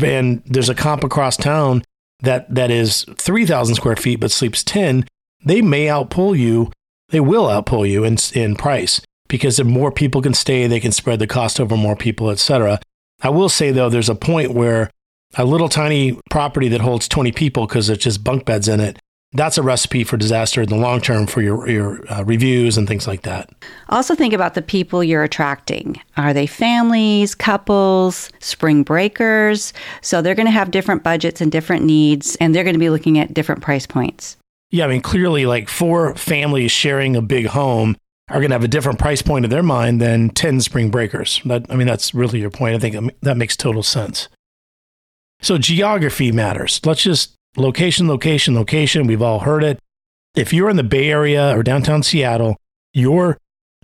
and 0.00 0.42
there's 0.46 0.68
a 0.68 0.74
comp 0.74 1.04
across 1.04 1.36
town 1.36 1.82
that 2.20 2.52
that 2.52 2.70
is 2.70 3.04
3000 3.16 3.74
square 3.74 3.96
feet 3.96 4.20
but 4.20 4.30
sleeps 4.30 4.64
10 4.64 5.06
they 5.44 5.62
may 5.62 5.86
outpull 5.86 6.36
you 6.38 6.70
they 7.10 7.20
will 7.20 7.46
outpull 7.46 7.88
you 7.88 8.04
in, 8.04 8.16
in 8.34 8.56
price 8.56 9.00
because 9.28 9.58
if 9.58 9.66
more 9.66 9.92
people 9.92 10.20
can 10.20 10.34
stay 10.34 10.66
they 10.66 10.80
can 10.80 10.92
spread 10.92 11.18
the 11.18 11.26
cost 11.26 11.60
over 11.60 11.76
more 11.76 11.96
people 11.96 12.30
etc 12.30 12.80
i 13.22 13.28
will 13.28 13.48
say 13.48 13.70
though 13.70 13.88
there's 13.88 14.08
a 14.08 14.14
point 14.14 14.52
where 14.52 14.90
a 15.36 15.44
little 15.44 15.68
tiny 15.68 16.18
property 16.30 16.68
that 16.68 16.80
holds 16.80 17.06
20 17.06 17.32
people 17.32 17.66
because 17.66 17.88
it's 17.88 18.04
just 18.04 18.24
bunk 18.24 18.44
beds 18.44 18.68
in 18.68 18.80
it 18.80 18.98
that's 19.32 19.58
a 19.58 19.62
recipe 19.62 20.04
for 20.04 20.16
disaster 20.16 20.62
in 20.62 20.68
the 20.68 20.76
long 20.76 21.00
term 21.00 21.26
for 21.26 21.42
your, 21.42 21.68
your 21.68 22.12
uh, 22.12 22.22
reviews 22.24 22.78
and 22.78 22.88
things 22.88 23.06
like 23.06 23.22
that. 23.22 23.50
Also, 23.90 24.14
think 24.14 24.32
about 24.32 24.54
the 24.54 24.62
people 24.62 25.04
you're 25.04 25.22
attracting. 25.22 26.00
Are 26.16 26.32
they 26.32 26.46
families, 26.46 27.34
couples, 27.34 28.30
spring 28.40 28.82
breakers? 28.82 29.72
So, 30.00 30.22
they're 30.22 30.34
going 30.34 30.46
to 30.46 30.52
have 30.52 30.70
different 30.70 31.02
budgets 31.02 31.40
and 31.40 31.52
different 31.52 31.84
needs, 31.84 32.36
and 32.36 32.54
they're 32.54 32.64
going 32.64 32.74
to 32.74 32.80
be 32.80 32.90
looking 32.90 33.18
at 33.18 33.34
different 33.34 33.62
price 33.62 33.86
points. 33.86 34.36
Yeah, 34.70 34.86
I 34.86 34.88
mean, 34.88 35.02
clearly, 35.02 35.44
like 35.46 35.68
four 35.68 36.14
families 36.14 36.70
sharing 36.70 37.14
a 37.14 37.22
big 37.22 37.46
home 37.46 37.96
are 38.30 38.40
going 38.40 38.50
to 38.50 38.54
have 38.54 38.64
a 38.64 38.68
different 38.68 38.98
price 38.98 39.22
point 39.22 39.44
in 39.44 39.50
their 39.50 39.62
mind 39.62 40.00
than 40.00 40.28
10 40.30 40.60
spring 40.60 40.90
breakers. 40.90 41.40
That, 41.44 41.66
I 41.70 41.76
mean, 41.76 41.86
that's 41.86 42.14
really 42.14 42.40
your 42.40 42.50
point. 42.50 42.74
I 42.74 42.78
think 42.78 43.14
that 43.22 43.36
makes 43.36 43.56
total 43.56 43.82
sense. 43.82 44.28
So, 45.40 45.58
geography 45.58 46.32
matters. 46.32 46.80
Let's 46.84 47.02
just 47.02 47.37
location, 47.58 48.08
location, 48.08 48.54
location. 48.54 49.06
We've 49.06 49.22
all 49.22 49.40
heard 49.40 49.64
it. 49.64 49.78
If 50.34 50.52
you're 50.52 50.70
in 50.70 50.76
the 50.76 50.84
Bay 50.84 51.10
Area 51.10 51.56
or 51.56 51.62
downtown 51.62 52.02
Seattle, 52.02 52.56
your 52.92 53.38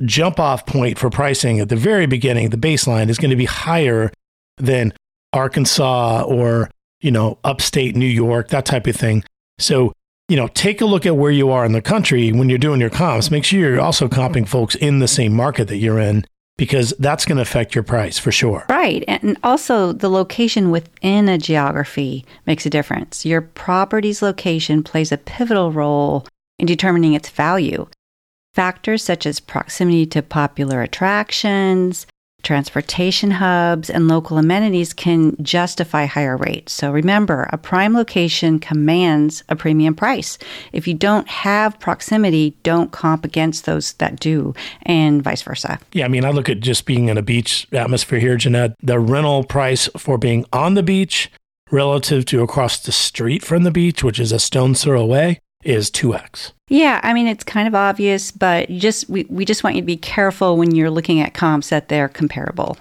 jump 0.05 0.41
off 0.41 0.67
point 0.67 0.99
for 0.99 1.11
pricing 1.11 1.61
at 1.61 1.69
the 1.69 1.77
very 1.77 2.07
beginning, 2.07 2.51
the 2.51 2.57
baseline 2.57 3.09
is 3.09 3.19
going 3.19 3.31
to 3.31 3.37
be 3.37 3.45
higher 3.45 4.13
than 4.59 4.93
Arkansas 5.33 6.23
or, 6.23 6.71
you 7.01 7.11
know, 7.11 7.39
upstate 7.45 7.97
New 7.97 8.07
York, 8.07 8.49
that 8.49 8.67
type 8.67 8.87
of 8.87 8.97
thing. 8.97 9.25
So, 9.59 9.93
you 10.29 10.37
know, 10.37 10.49
take 10.49 10.81
a 10.81 10.87
look 10.87 11.07
at 11.07 11.17
where 11.17 11.31
you 11.31 11.51
are 11.51 11.65
in 11.65 11.73
the 11.73 11.83
country 11.83 12.33
when 12.33 12.49
you're 12.49 12.59
doing 12.59 12.81
your 12.81 12.91
comps. 12.91 13.31
Make 13.31 13.45
sure 13.45 13.61
you're 13.61 13.81
also 13.81 14.09
comping 14.09 14.49
folks 14.49 14.75
in 14.75 15.01
the 15.01 15.09
same 15.09 15.35
market 15.35 15.69
that 15.69 15.77
you're 15.77 15.99
in 15.99 16.25
because 16.57 16.95
that's 16.99 17.25
going 17.25 17.37
to 17.37 17.43
affect 17.43 17.75
your 17.75 17.85
price 17.85 18.19
for 18.19 18.31
sure. 18.31 18.65
Right. 18.69 19.05
And 19.09 19.37
also, 19.43 19.93
the 19.93 20.11
location 20.11 20.71
within 20.71 21.29
a 21.29 21.39
geography 21.39 22.25
makes 22.47 22.65
a 22.65 22.71
difference. 22.71 23.27
Your 23.27 23.41
property's 23.41 24.23
location 24.23 24.83
plays 24.83 25.11
a 25.11 25.19
pivotal 25.19 25.73
role 25.73 26.27
in 26.59 26.67
determining 26.67 27.15
its 27.15 27.29
value. 27.29 27.87
Factors 28.53 29.03
such 29.03 29.27
as 29.27 29.41
proximity 29.41 30.07
to 30.07 30.23
popular 30.23 30.81
attractions, 30.81 32.07
transportation 32.45 33.33
hubs, 33.33 33.91
and 33.91 34.07
local 34.07 34.39
amenities 34.39 34.93
can 34.93 35.37
justify 35.43 36.05
higher 36.05 36.37
rates. 36.37 36.73
So 36.73 36.93
remember, 36.93 37.49
a 37.53 37.59
prime 37.59 37.95
location 37.95 38.59
commands 38.59 39.43
a 39.49 39.57
premium 39.57 39.95
price. 39.95 40.39
If 40.73 40.87
you 40.87 40.95
don't 40.95 41.27
have 41.29 41.81
proximity, 41.81 42.57
don't 42.63 42.93
comp 42.93 43.25
against 43.25 43.65
those 43.65 43.95
that 43.95 44.21
do, 44.21 44.55
and 44.83 45.23
vice 45.23 45.43
versa. 45.43 45.81
Yeah, 45.93 46.05
I 46.05 46.09
mean, 46.09 46.25
I 46.25 46.31
look 46.31 46.49
at 46.49 46.61
just 46.61 46.87
being 46.87 47.09
in 47.09 47.19
a 47.19 47.23
beach 47.23 47.67
atmosphere 47.73 48.21
here, 48.21 48.37
Jeanette. 48.37 48.77
The 48.83 49.01
rental 49.01 49.45
price 49.45 49.89
for 49.97 50.19
being 50.19 50.45
on 50.53 50.75
the 50.75 50.83
beach 50.83 51.31
relative 51.71 52.25
to 52.27 52.43
across 52.43 52.79
the 52.79 52.93
street 52.93 53.43
from 53.43 53.65
the 53.65 53.71
beach, 53.71 54.05
which 54.05 54.21
is 54.21 54.33
a 54.33 54.39
stone's 54.39 54.85
throw 54.85 55.01
away, 55.01 55.41
is 55.65 55.91
2x. 55.91 56.53
Yeah, 56.69 57.01
I 57.03 57.13
mean 57.13 57.27
it's 57.27 57.45
kind 57.45 57.69
of 57.69 57.75
obvious, 57.75 58.31
but 58.31 58.69
just 58.71 59.09
we, 59.09 59.27
we 59.29 59.45
just 59.45 59.65
want 59.65 59.77
you 59.77 59.83
to 59.83 59.87
be 59.87 59.97
careful 59.97 60.57
when 60.57 60.75
you're 60.75 60.91
looking 60.91 61.21
at 61.21 61.35
comps 61.35 61.69
that 61.71 61.89
they're 61.89 62.09
comparable. 62.09 62.77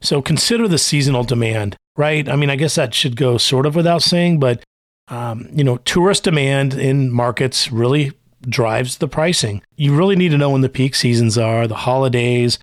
So 0.00 0.20
consider 0.20 0.66
the 0.68 0.78
seasonal 0.78 1.24
demand, 1.24 1.76
right? 1.96 2.28
I 2.28 2.36
mean, 2.36 2.50
I 2.50 2.56
guess 2.56 2.74
that 2.74 2.94
should 2.94 3.16
go 3.16 3.38
sort 3.38 3.66
of 3.66 3.76
without 3.76 4.02
saying, 4.02 4.40
but 4.40 4.62
um, 5.08 5.48
you 5.52 5.64
know, 5.64 5.78
tourist 5.78 6.24
demand 6.24 6.74
in 6.74 7.10
markets 7.10 7.70
really 7.70 8.12
drives 8.42 8.98
the 8.98 9.08
pricing. 9.08 9.62
You 9.76 9.96
really 9.96 10.16
need 10.16 10.30
to 10.30 10.38
know 10.38 10.50
when 10.50 10.62
the 10.62 10.68
peak 10.68 10.94
seasons 10.94 11.38
are, 11.38 11.66
the 11.66 11.74
holidays, 11.74 12.58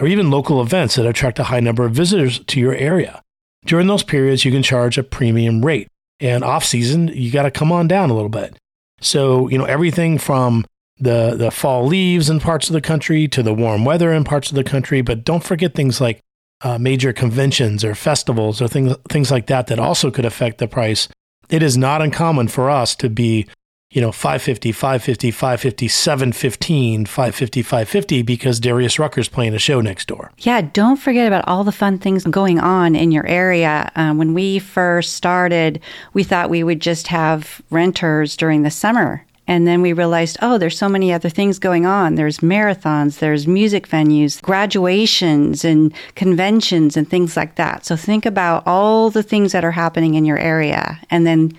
or 0.00 0.06
even 0.06 0.30
local 0.30 0.60
events 0.60 0.94
that 0.94 1.06
attract 1.06 1.38
a 1.38 1.44
high 1.44 1.60
number 1.60 1.84
of 1.84 1.92
visitors 1.92 2.38
to 2.38 2.60
your 2.60 2.74
area. 2.74 3.22
During 3.64 3.86
those 3.86 4.02
periods, 4.02 4.44
you 4.44 4.52
can 4.52 4.62
charge 4.62 4.96
a 4.96 5.02
premium 5.02 5.64
rate. 5.64 5.88
And 6.20 6.42
off 6.42 6.64
season, 6.64 7.08
you 7.08 7.30
got 7.30 7.42
to 7.42 7.50
come 7.50 7.70
on 7.70 7.88
down 7.88 8.10
a 8.10 8.14
little 8.14 8.28
bit. 8.28 8.56
So, 9.00 9.48
you 9.48 9.58
know, 9.58 9.64
everything 9.64 10.18
from 10.18 10.64
the, 10.98 11.34
the 11.36 11.50
fall 11.50 11.86
leaves 11.86 12.28
in 12.28 12.40
parts 12.40 12.68
of 12.68 12.72
the 12.72 12.80
country 12.80 13.28
to 13.28 13.42
the 13.42 13.54
warm 13.54 13.84
weather 13.84 14.12
in 14.12 14.24
parts 14.24 14.50
of 14.50 14.56
the 14.56 14.64
country. 14.64 15.00
But 15.00 15.24
don't 15.24 15.44
forget 15.44 15.74
things 15.74 16.00
like 16.00 16.20
uh, 16.62 16.78
major 16.78 17.12
conventions 17.12 17.84
or 17.84 17.94
festivals 17.94 18.60
or 18.60 18.68
things, 18.68 18.96
things 19.08 19.30
like 19.30 19.46
that 19.46 19.68
that 19.68 19.78
also 19.78 20.10
could 20.10 20.24
affect 20.24 20.58
the 20.58 20.66
price. 20.66 21.08
It 21.48 21.62
is 21.62 21.76
not 21.76 22.02
uncommon 22.02 22.48
for 22.48 22.68
us 22.68 22.94
to 22.96 23.08
be, 23.08 23.46
you 23.90 24.02
know, 24.02 24.12
550, 24.12 24.72
550, 24.72 25.30
550, 25.30 25.88
715, 25.88 27.06
550, 27.06 27.62
550 27.62 28.22
because 28.22 28.60
Darius 28.60 28.98
Rucker's 28.98 29.28
playing 29.28 29.54
a 29.54 29.58
show 29.58 29.80
next 29.80 30.08
door. 30.08 30.30
Yeah, 30.38 30.60
don't 30.60 30.98
forget 30.98 31.26
about 31.26 31.48
all 31.48 31.64
the 31.64 31.72
fun 31.72 31.98
things 31.98 32.24
going 32.24 32.58
on 32.58 32.94
in 32.94 33.10
your 33.10 33.26
area. 33.26 33.90
Um, 33.96 34.18
when 34.18 34.34
we 34.34 34.58
first 34.58 35.14
started, 35.14 35.80
we 36.12 36.22
thought 36.22 36.50
we 36.50 36.62
would 36.62 36.80
just 36.80 37.06
have 37.06 37.62
renters 37.70 38.36
during 38.36 38.62
the 38.62 38.70
summer. 38.70 39.24
And 39.46 39.66
then 39.66 39.80
we 39.80 39.94
realized, 39.94 40.36
oh, 40.42 40.58
there's 40.58 40.76
so 40.76 40.90
many 40.90 41.10
other 41.10 41.30
things 41.30 41.58
going 41.58 41.86
on. 41.86 42.16
There's 42.16 42.40
marathons, 42.40 43.20
there's 43.20 43.46
music 43.46 43.88
venues, 43.88 44.42
graduations, 44.42 45.64
and 45.64 45.94
conventions, 46.14 46.98
and 46.98 47.08
things 47.08 47.34
like 47.34 47.54
that. 47.54 47.86
So 47.86 47.96
think 47.96 48.26
about 48.26 48.64
all 48.66 49.08
the 49.08 49.22
things 49.22 49.52
that 49.52 49.64
are 49.64 49.70
happening 49.70 50.12
in 50.12 50.26
your 50.26 50.38
area 50.38 51.00
and 51.08 51.26
then 51.26 51.56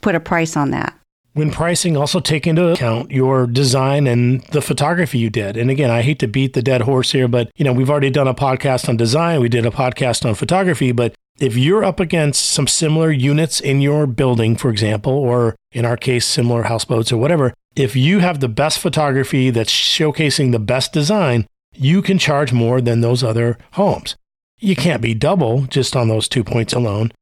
put 0.00 0.14
a 0.14 0.20
price 0.20 0.56
on 0.56 0.70
that. 0.70 0.97
When 1.34 1.50
pricing, 1.50 1.96
also 1.96 2.20
take 2.20 2.46
into 2.46 2.68
account 2.68 3.10
your 3.10 3.46
design 3.46 4.06
and 4.06 4.42
the 4.46 4.62
photography 4.62 5.18
you 5.18 5.30
did. 5.30 5.56
And 5.56 5.70
again, 5.70 5.90
I 5.90 6.02
hate 6.02 6.18
to 6.20 6.26
beat 6.26 6.54
the 6.54 6.62
dead 6.62 6.82
horse 6.82 7.12
here, 7.12 7.28
but 7.28 7.50
you 7.56 7.64
know, 7.64 7.72
we've 7.72 7.90
already 7.90 8.10
done 8.10 8.26
a 8.26 8.34
podcast 8.34 8.88
on 8.88 8.96
design, 8.96 9.40
we 9.40 9.48
did 9.48 9.66
a 9.66 9.70
podcast 9.70 10.26
on 10.26 10.34
photography, 10.34 10.90
but 10.90 11.14
if 11.38 11.56
you're 11.56 11.84
up 11.84 12.00
against 12.00 12.46
some 12.46 12.66
similar 12.66 13.12
units 13.12 13.60
in 13.60 13.80
your 13.80 14.06
building, 14.06 14.56
for 14.56 14.70
example, 14.70 15.12
or 15.12 15.54
in 15.70 15.84
our 15.84 15.96
case, 15.96 16.26
similar 16.26 16.64
houseboats 16.64 17.12
or 17.12 17.18
whatever, 17.18 17.54
if 17.76 17.94
you 17.94 18.18
have 18.18 18.40
the 18.40 18.48
best 18.48 18.80
photography 18.80 19.50
that's 19.50 19.70
showcasing 19.70 20.50
the 20.50 20.58
best 20.58 20.92
design, 20.92 21.46
you 21.74 22.02
can 22.02 22.18
charge 22.18 22.52
more 22.52 22.80
than 22.80 23.00
those 23.00 23.22
other 23.22 23.56
homes. 23.72 24.16
You 24.58 24.74
can't 24.74 25.00
be 25.00 25.14
double 25.14 25.62
just 25.66 25.94
on 25.94 26.08
those 26.08 26.28
two 26.28 26.42
points 26.42 26.72
alone, 26.72 27.12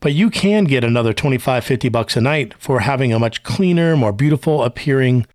but 0.00 0.12
you 0.12 0.30
can 0.30 0.64
get 0.64 0.84
another 0.84 1.12
25, 1.12 1.64
50 1.64 1.88
bucks 1.88 2.16
a 2.16 2.20
night 2.20 2.54
for 2.58 2.80
having 2.80 3.12
a 3.12 3.18
much 3.18 3.42
cleaner, 3.42 3.96
more 3.96 4.12
beautiful 4.12 4.62
appearing 4.62 5.26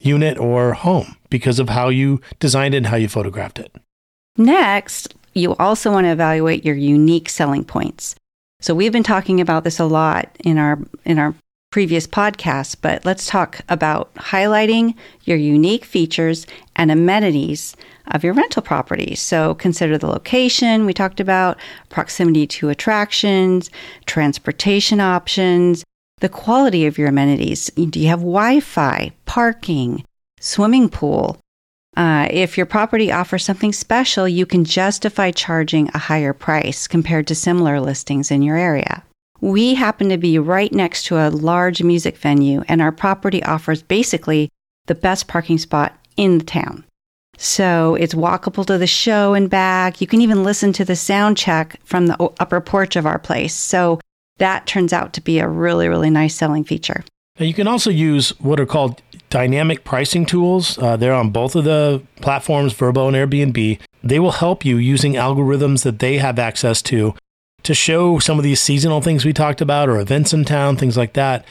unit 0.00 0.38
or 0.38 0.74
home 0.74 1.16
because 1.30 1.58
of 1.58 1.70
how 1.70 1.88
you 1.88 2.20
designed 2.38 2.74
it 2.74 2.78
and 2.78 2.86
how 2.86 2.96
you 2.96 3.08
photographed 3.08 3.58
it. 3.58 3.74
Next, 4.36 5.14
you 5.34 5.54
also 5.56 5.92
want 5.92 6.06
to 6.06 6.12
evaluate 6.12 6.64
your 6.64 6.74
unique 6.74 7.28
selling 7.28 7.64
points. 7.64 8.16
So 8.60 8.74
we've 8.74 8.92
been 8.92 9.02
talking 9.02 9.40
about 9.40 9.64
this 9.64 9.78
a 9.78 9.84
lot 9.84 10.34
in 10.44 10.58
our 10.58 10.78
in 11.04 11.18
our 11.18 11.34
previous 11.70 12.06
podcasts, 12.06 12.76
but 12.80 13.04
let's 13.04 13.26
talk 13.26 13.60
about 13.68 14.14
highlighting 14.14 14.94
your 15.24 15.36
unique 15.36 15.84
features 15.84 16.46
and 16.76 16.90
amenities 16.90 17.76
of 18.12 18.24
your 18.24 18.34
rental 18.34 18.62
property. 18.62 19.14
So 19.14 19.54
consider 19.54 19.98
the 19.98 20.06
location 20.06 20.86
we 20.86 20.92
talked 20.92 21.20
about, 21.20 21.58
proximity 21.88 22.46
to 22.48 22.68
attractions, 22.68 23.70
transportation 24.06 25.00
options, 25.00 25.84
the 26.20 26.28
quality 26.28 26.86
of 26.86 26.98
your 26.98 27.08
amenities. 27.08 27.70
Do 27.70 27.98
you 27.98 28.08
have 28.08 28.20
Wi-Fi, 28.20 29.12
parking, 29.26 30.04
swimming 30.40 30.88
pool, 30.88 31.38
uh, 31.96 32.26
if 32.30 32.56
your 32.56 32.66
property 32.66 33.12
offers 33.12 33.44
something 33.44 33.72
special, 33.72 34.26
you 34.26 34.46
can 34.46 34.64
justify 34.64 35.30
charging 35.30 35.88
a 35.94 35.98
higher 35.98 36.32
price 36.32 36.88
compared 36.88 37.26
to 37.28 37.34
similar 37.34 37.80
listings 37.80 38.30
in 38.30 38.42
your 38.42 38.56
area. 38.56 39.04
We 39.40 39.74
happen 39.74 40.08
to 40.08 40.18
be 40.18 40.38
right 40.38 40.72
next 40.72 41.04
to 41.06 41.16
a 41.16 41.30
large 41.30 41.82
music 41.82 42.16
venue, 42.16 42.64
and 42.68 42.82
our 42.82 42.92
property 42.92 43.42
offers 43.44 43.82
basically 43.82 44.48
the 44.86 44.94
best 44.94 45.28
parking 45.28 45.58
spot 45.58 45.96
in 46.16 46.38
the 46.38 46.44
town. 46.44 46.84
So 47.36 47.94
it's 47.96 48.14
walkable 48.14 48.66
to 48.66 48.78
the 48.78 48.86
show 48.86 49.34
and 49.34 49.50
back. 49.50 50.00
You 50.00 50.06
can 50.06 50.20
even 50.20 50.44
listen 50.44 50.72
to 50.74 50.84
the 50.84 50.96
sound 50.96 51.36
check 51.36 51.80
from 51.84 52.06
the 52.06 52.16
upper 52.38 52.60
porch 52.60 52.96
of 52.96 53.06
our 53.06 53.18
place. 53.18 53.54
So 53.54 54.00
that 54.38 54.66
turns 54.66 54.92
out 54.92 55.12
to 55.14 55.20
be 55.20 55.38
a 55.38 55.48
really, 55.48 55.88
really 55.88 56.10
nice 56.10 56.34
selling 56.34 56.64
feature. 56.64 57.04
Now 57.38 57.46
you 57.46 57.54
can 57.54 57.66
also 57.66 57.90
use 57.90 58.30
what 58.40 58.60
are 58.60 58.66
called 58.66 59.02
dynamic 59.30 59.84
pricing 59.84 60.24
tools. 60.24 60.78
Uh, 60.78 60.96
they're 60.96 61.12
on 61.12 61.30
both 61.30 61.56
of 61.56 61.64
the 61.64 62.02
platforms, 62.20 62.72
Vrbo 62.72 63.08
and 63.08 63.16
Airbnb. 63.16 63.80
They 64.02 64.20
will 64.20 64.32
help 64.32 64.64
you 64.64 64.76
using 64.76 65.14
algorithms 65.14 65.82
that 65.82 65.98
they 65.98 66.18
have 66.18 66.38
access 66.38 66.80
to 66.82 67.14
to 67.64 67.74
show 67.74 68.18
some 68.18 68.38
of 68.38 68.44
these 68.44 68.60
seasonal 68.60 69.00
things 69.00 69.24
we 69.24 69.32
talked 69.32 69.60
about 69.60 69.88
or 69.88 69.98
events 69.98 70.32
in 70.32 70.44
town, 70.44 70.76
things 70.76 70.96
like 70.96 71.14
that. 71.14 71.44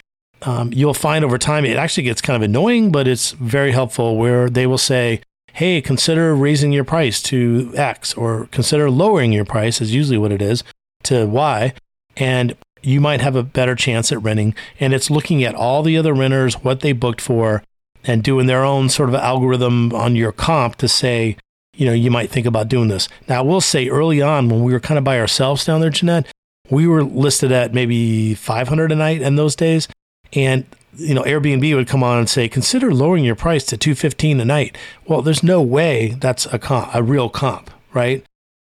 Um, 0.43 0.71
you'll 0.71 0.93
find 0.93 1.25
over 1.25 1.37
time 1.37 1.65
it 1.65 1.75
actually 1.75 2.03
gets 2.03 2.21
kind 2.21 2.35
of 2.35 2.41
annoying, 2.43 2.91
but 2.91 3.07
it's 3.07 3.31
very 3.31 3.71
helpful 3.71 4.15
where 4.15 4.49
they 4.49 4.67
will 4.67 4.77
say, 4.77 5.21
hey, 5.53 5.81
consider 5.81 6.35
raising 6.35 6.71
your 6.71 6.83
price 6.83 7.21
to 7.23 7.71
X 7.75 8.13
or 8.15 8.47
consider 8.51 8.89
lowering 8.89 9.31
your 9.31 9.45
price, 9.45 9.81
is 9.81 9.93
usually 9.93 10.17
what 10.17 10.31
it 10.31 10.41
is, 10.41 10.63
to 11.03 11.25
Y. 11.25 11.73
And 12.17 12.55
you 12.81 12.99
might 12.99 13.21
have 13.21 13.35
a 13.35 13.43
better 13.43 13.75
chance 13.75 14.11
at 14.11 14.21
renting. 14.21 14.55
And 14.79 14.93
it's 14.93 15.09
looking 15.09 15.43
at 15.43 15.55
all 15.55 15.83
the 15.83 15.97
other 15.97 16.13
renters, 16.13 16.55
what 16.55 16.81
they 16.81 16.91
booked 16.91 17.21
for, 17.21 17.63
and 18.03 18.23
doing 18.23 18.47
their 18.47 18.63
own 18.63 18.89
sort 18.89 19.09
of 19.09 19.15
algorithm 19.15 19.93
on 19.93 20.15
your 20.15 20.31
comp 20.31 20.75
to 20.77 20.87
say, 20.87 21.37
you 21.75 21.85
know, 21.85 21.93
you 21.93 22.11
might 22.11 22.29
think 22.29 22.45
about 22.45 22.67
doing 22.67 22.89
this. 22.89 23.07
Now, 23.27 23.39
I 23.39 23.41
will 23.41 23.61
say 23.61 23.89
early 23.89 24.21
on 24.21 24.49
when 24.49 24.63
we 24.63 24.73
were 24.73 24.79
kind 24.79 24.97
of 24.97 25.03
by 25.03 25.19
ourselves 25.19 25.65
down 25.65 25.81
there, 25.81 25.89
Jeanette, 25.89 26.27
we 26.69 26.87
were 26.87 27.03
listed 27.03 27.51
at 27.51 27.73
maybe 27.73 28.35
500 28.35 28.91
a 28.91 28.95
night 28.95 29.21
in 29.21 29.35
those 29.35 29.55
days. 29.55 29.87
And, 30.33 30.65
you 30.95 31.13
know, 31.13 31.23
Airbnb 31.23 31.75
would 31.75 31.87
come 31.87 32.03
on 32.03 32.19
and 32.19 32.29
say, 32.29 32.47
consider 32.47 32.93
lowering 32.93 33.23
your 33.23 33.35
price 33.35 33.63
to 33.65 33.77
215 33.77 34.39
a 34.39 34.45
night. 34.45 34.77
Well, 35.07 35.21
there's 35.21 35.43
no 35.43 35.61
way 35.61 36.15
that's 36.19 36.45
a 36.47 36.59
comp, 36.59 36.93
a 36.93 37.03
real 37.03 37.29
comp, 37.29 37.69
right? 37.93 38.25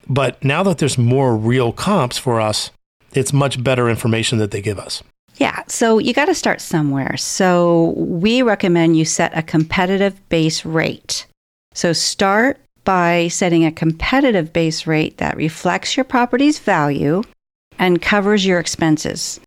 But 0.07 0.43
now 0.43 0.63
that 0.63 0.77
there's 0.77 0.97
more 0.97 1.35
real 1.35 1.71
comps 1.71 2.17
for 2.17 2.41
us, 2.41 2.71
it's 3.13 3.33
much 3.33 3.63
better 3.63 3.89
information 3.89 4.37
that 4.39 4.51
they 4.51 4.61
give 4.61 4.79
us. 4.79 5.03
Yeah, 5.37 5.63
so 5.67 5.97
you 5.97 6.13
got 6.13 6.25
to 6.25 6.35
start 6.35 6.61
somewhere. 6.61 7.17
So 7.17 7.93
we 7.97 8.41
recommend 8.41 8.97
you 8.97 9.05
set 9.05 9.35
a 9.37 9.41
competitive 9.41 10.17
base 10.29 10.65
rate. 10.65 11.25
So 11.73 11.93
start 11.93 12.59
by 12.83 13.29
setting 13.29 13.65
a 13.65 13.71
competitive 13.71 14.53
base 14.53 14.85
rate 14.85 15.17
that 15.17 15.37
reflects 15.37 15.97
your 15.97 16.03
property's 16.03 16.59
value 16.59 17.23
and 17.79 18.01
covers 18.01 18.45
your 18.45 18.59
expenses. 18.59 19.39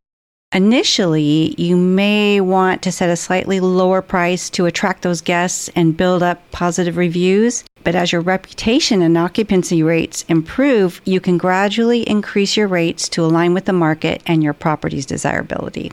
Initially, 0.57 1.55
you 1.59 1.77
may 1.77 2.41
want 2.41 2.81
to 2.81 2.91
set 2.91 3.11
a 3.11 3.17
slightly 3.17 3.61
lower 3.61 4.01
price 4.01 4.49
to 4.49 4.65
attract 4.65 5.03
those 5.03 5.21
guests 5.21 5.69
and 5.77 5.95
build 5.95 6.23
up 6.23 6.51
positive 6.51 6.97
reviews. 6.97 7.63
But 7.85 7.95
as 7.95 8.11
your 8.11 8.23
reputation 8.23 9.03
and 9.03 9.19
occupancy 9.19 9.83
rates 9.83 10.25
improve, 10.31 11.03
you 11.05 11.21
can 11.21 11.37
gradually 11.37 12.09
increase 12.09 12.57
your 12.57 12.69
rates 12.69 13.07
to 13.11 13.23
align 13.23 13.53
with 13.53 13.67
the 13.67 13.75
market 13.75 14.23
and 14.25 14.43
your 14.43 14.55
property's 14.55 15.05
desirability. 15.05 15.93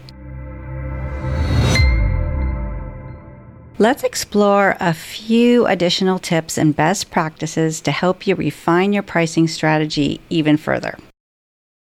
Let's 3.80 4.06
explore 4.06 4.78
a 4.80 4.94
few 4.94 5.68
additional 5.68 6.20
tips 6.20 6.58
and 6.58 6.74
best 6.74 7.12
practices 7.12 7.82
to 7.82 7.92
help 7.92 8.26
you 8.26 8.36
refine 8.36 8.94
your 8.94 9.04
pricing 9.04 9.50
strategy 9.50 10.22
even 10.30 10.56
further. 10.56 10.98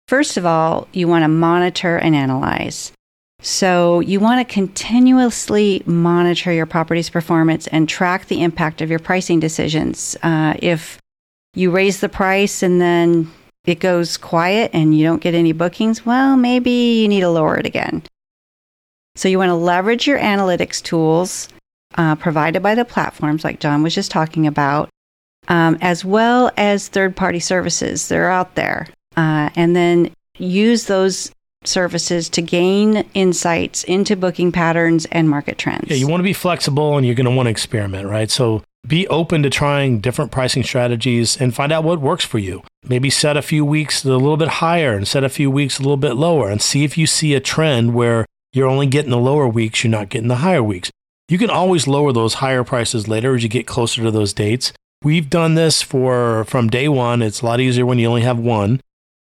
First 0.08 0.38
of 0.38 0.46
all, 0.46 0.88
you 0.94 1.08
want 1.08 1.24
to 1.24 1.28
monitor 1.28 1.98
and 1.98 2.16
analyze. 2.16 2.94
So 3.42 4.00
you 4.00 4.20
want 4.20 4.48
to 4.48 4.54
continuously 4.54 5.84
monitor 5.86 6.52
your 6.52 6.66
property's 6.66 7.10
performance 7.10 7.68
and 7.68 7.88
track 7.88 8.26
the 8.26 8.42
impact 8.42 8.82
of 8.82 8.90
your 8.90 9.00
pricing 9.00 9.40
decisions. 9.40 10.16
Uh, 10.24 10.56
if 10.60 10.98
you 11.54 11.72
raise 11.72 12.00
the 12.00 12.10
price 12.10 12.64
and 12.64 12.80
then 12.82 13.32
it 13.66 13.80
goes 13.80 14.18
quiet 14.18 14.72
and 14.74 14.98
you 14.98 15.04
don't 15.04 15.22
get 15.22 15.36
any 15.36 15.52
bookings, 15.52 16.06
well, 16.06 16.38
maybe 16.38 16.72
you 16.72 17.08
need 17.08 17.22
to 17.22 17.30
lower 17.30 17.58
it 17.58 17.66
again. 17.66 18.02
So 19.16 19.28
you 19.28 19.38
want 19.38 19.50
to 19.50 19.56
leverage 19.56 20.08
your 20.08 20.20
analytics 20.20 20.82
tools 20.82 21.50
uh, 21.96 22.16
provided 22.16 22.64
by 22.64 22.76
the 22.76 22.86
platforms, 22.86 23.44
like 23.44 23.60
John 23.60 23.84
was 23.84 23.94
just 23.94 24.12
talking 24.12 24.48
about, 24.48 24.90
um, 25.48 25.78
as 25.82 26.06
well 26.06 26.52
as 26.56 26.88
third 26.88 27.16
party 27.16 27.40
services 27.40 28.08
that 28.08 28.18
are 28.18 28.30
out 28.30 28.56
there. 28.56 28.88
Uh, 29.18 29.50
and 29.56 29.76
then 29.76 30.12
use 30.38 30.86
those 30.86 31.32
services 31.66 32.30
to 32.30 32.42
gain 32.42 33.04
insights 33.14 33.84
into 33.84 34.16
booking 34.16 34.52
patterns 34.52 35.06
and 35.12 35.30
market 35.30 35.58
trends. 35.58 35.90
Yeah, 35.90 35.98
you 35.98 36.08
want 36.08 36.20
to 36.20 36.24
be 36.26 36.34
flexible 36.34 36.98
and 36.98 37.06
you're 37.06 37.16
going 37.16 37.26
to 37.26 37.32
want 37.32 37.48
to 37.48 37.52
experiment, 37.52 38.08
right? 38.08 38.30
So 38.30 38.64
be 38.88 39.08
open 39.08 39.44
to 39.44 39.50
trying 39.50 40.00
different 40.00 40.32
pricing 40.32 40.64
strategies 40.64 41.36
and 41.36 41.54
find 41.54 41.72
out 41.72 41.84
what 41.84 42.00
works 42.00 42.24
for 42.24 42.38
you. 42.38 42.64
Maybe 42.88 43.10
set 43.10 43.36
a 43.36 43.42
few 43.42 43.66
weeks 43.66 44.06
a 44.06 44.10
little 44.10 44.38
bit 44.38 44.48
higher 44.48 44.94
and 44.94 45.08
set 45.08 45.24
a 45.24 45.30
few 45.30 45.52
weeks 45.52 45.80
a 45.80 45.82
little 45.82 45.98
bit 45.98 46.14
lower 46.14 46.50
and 46.50 46.62
see 46.62 46.84
if 46.84 46.98
you 46.98 47.06
see 47.06 47.34
a 47.34 47.42
trend 47.42 47.94
where 47.94 48.26
you're 48.54 48.70
only 48.70 48.88
getting 48.88 49.12
the 49.12 49.18
lower 49.18 49.48
weeks, 49.48 49.84
you're 49.84 49.92
not 49.92 50.10
getting 50.10 50.30
the 50.30 50.38
higher 50.38 50.64
weeks. 50.64 50.90
You 51.28 51.38
can 51.38 51.50
always 51.50 51.88
lower 51.88 52.14
those 52.14 52.36
higher 52.36 52.64
prices 52.64 53.10
later 53.10 53.36
as 53.36 53.44
you 53.44 53.50
get 53.50 53.68
closer 53.68 54.04
to 54.04 54.12
those 54.12 54.32
dates. 54.32 54.72
We've 55.04 55.30
done 55.30 55.56
this 55.56 55.82
for 55.82 56.46
from 56.46 56.70
day 56.70 56.88
one. 56.88 57.22
It's 57.22 57.42
a 57.42 57.46
lot 57.46 57.60
easier 57.60 57.86
when 57.86 58.00
you 58.00 58.08
only 58.08 58.22
have 58.22 58.40
one 58.40 58.80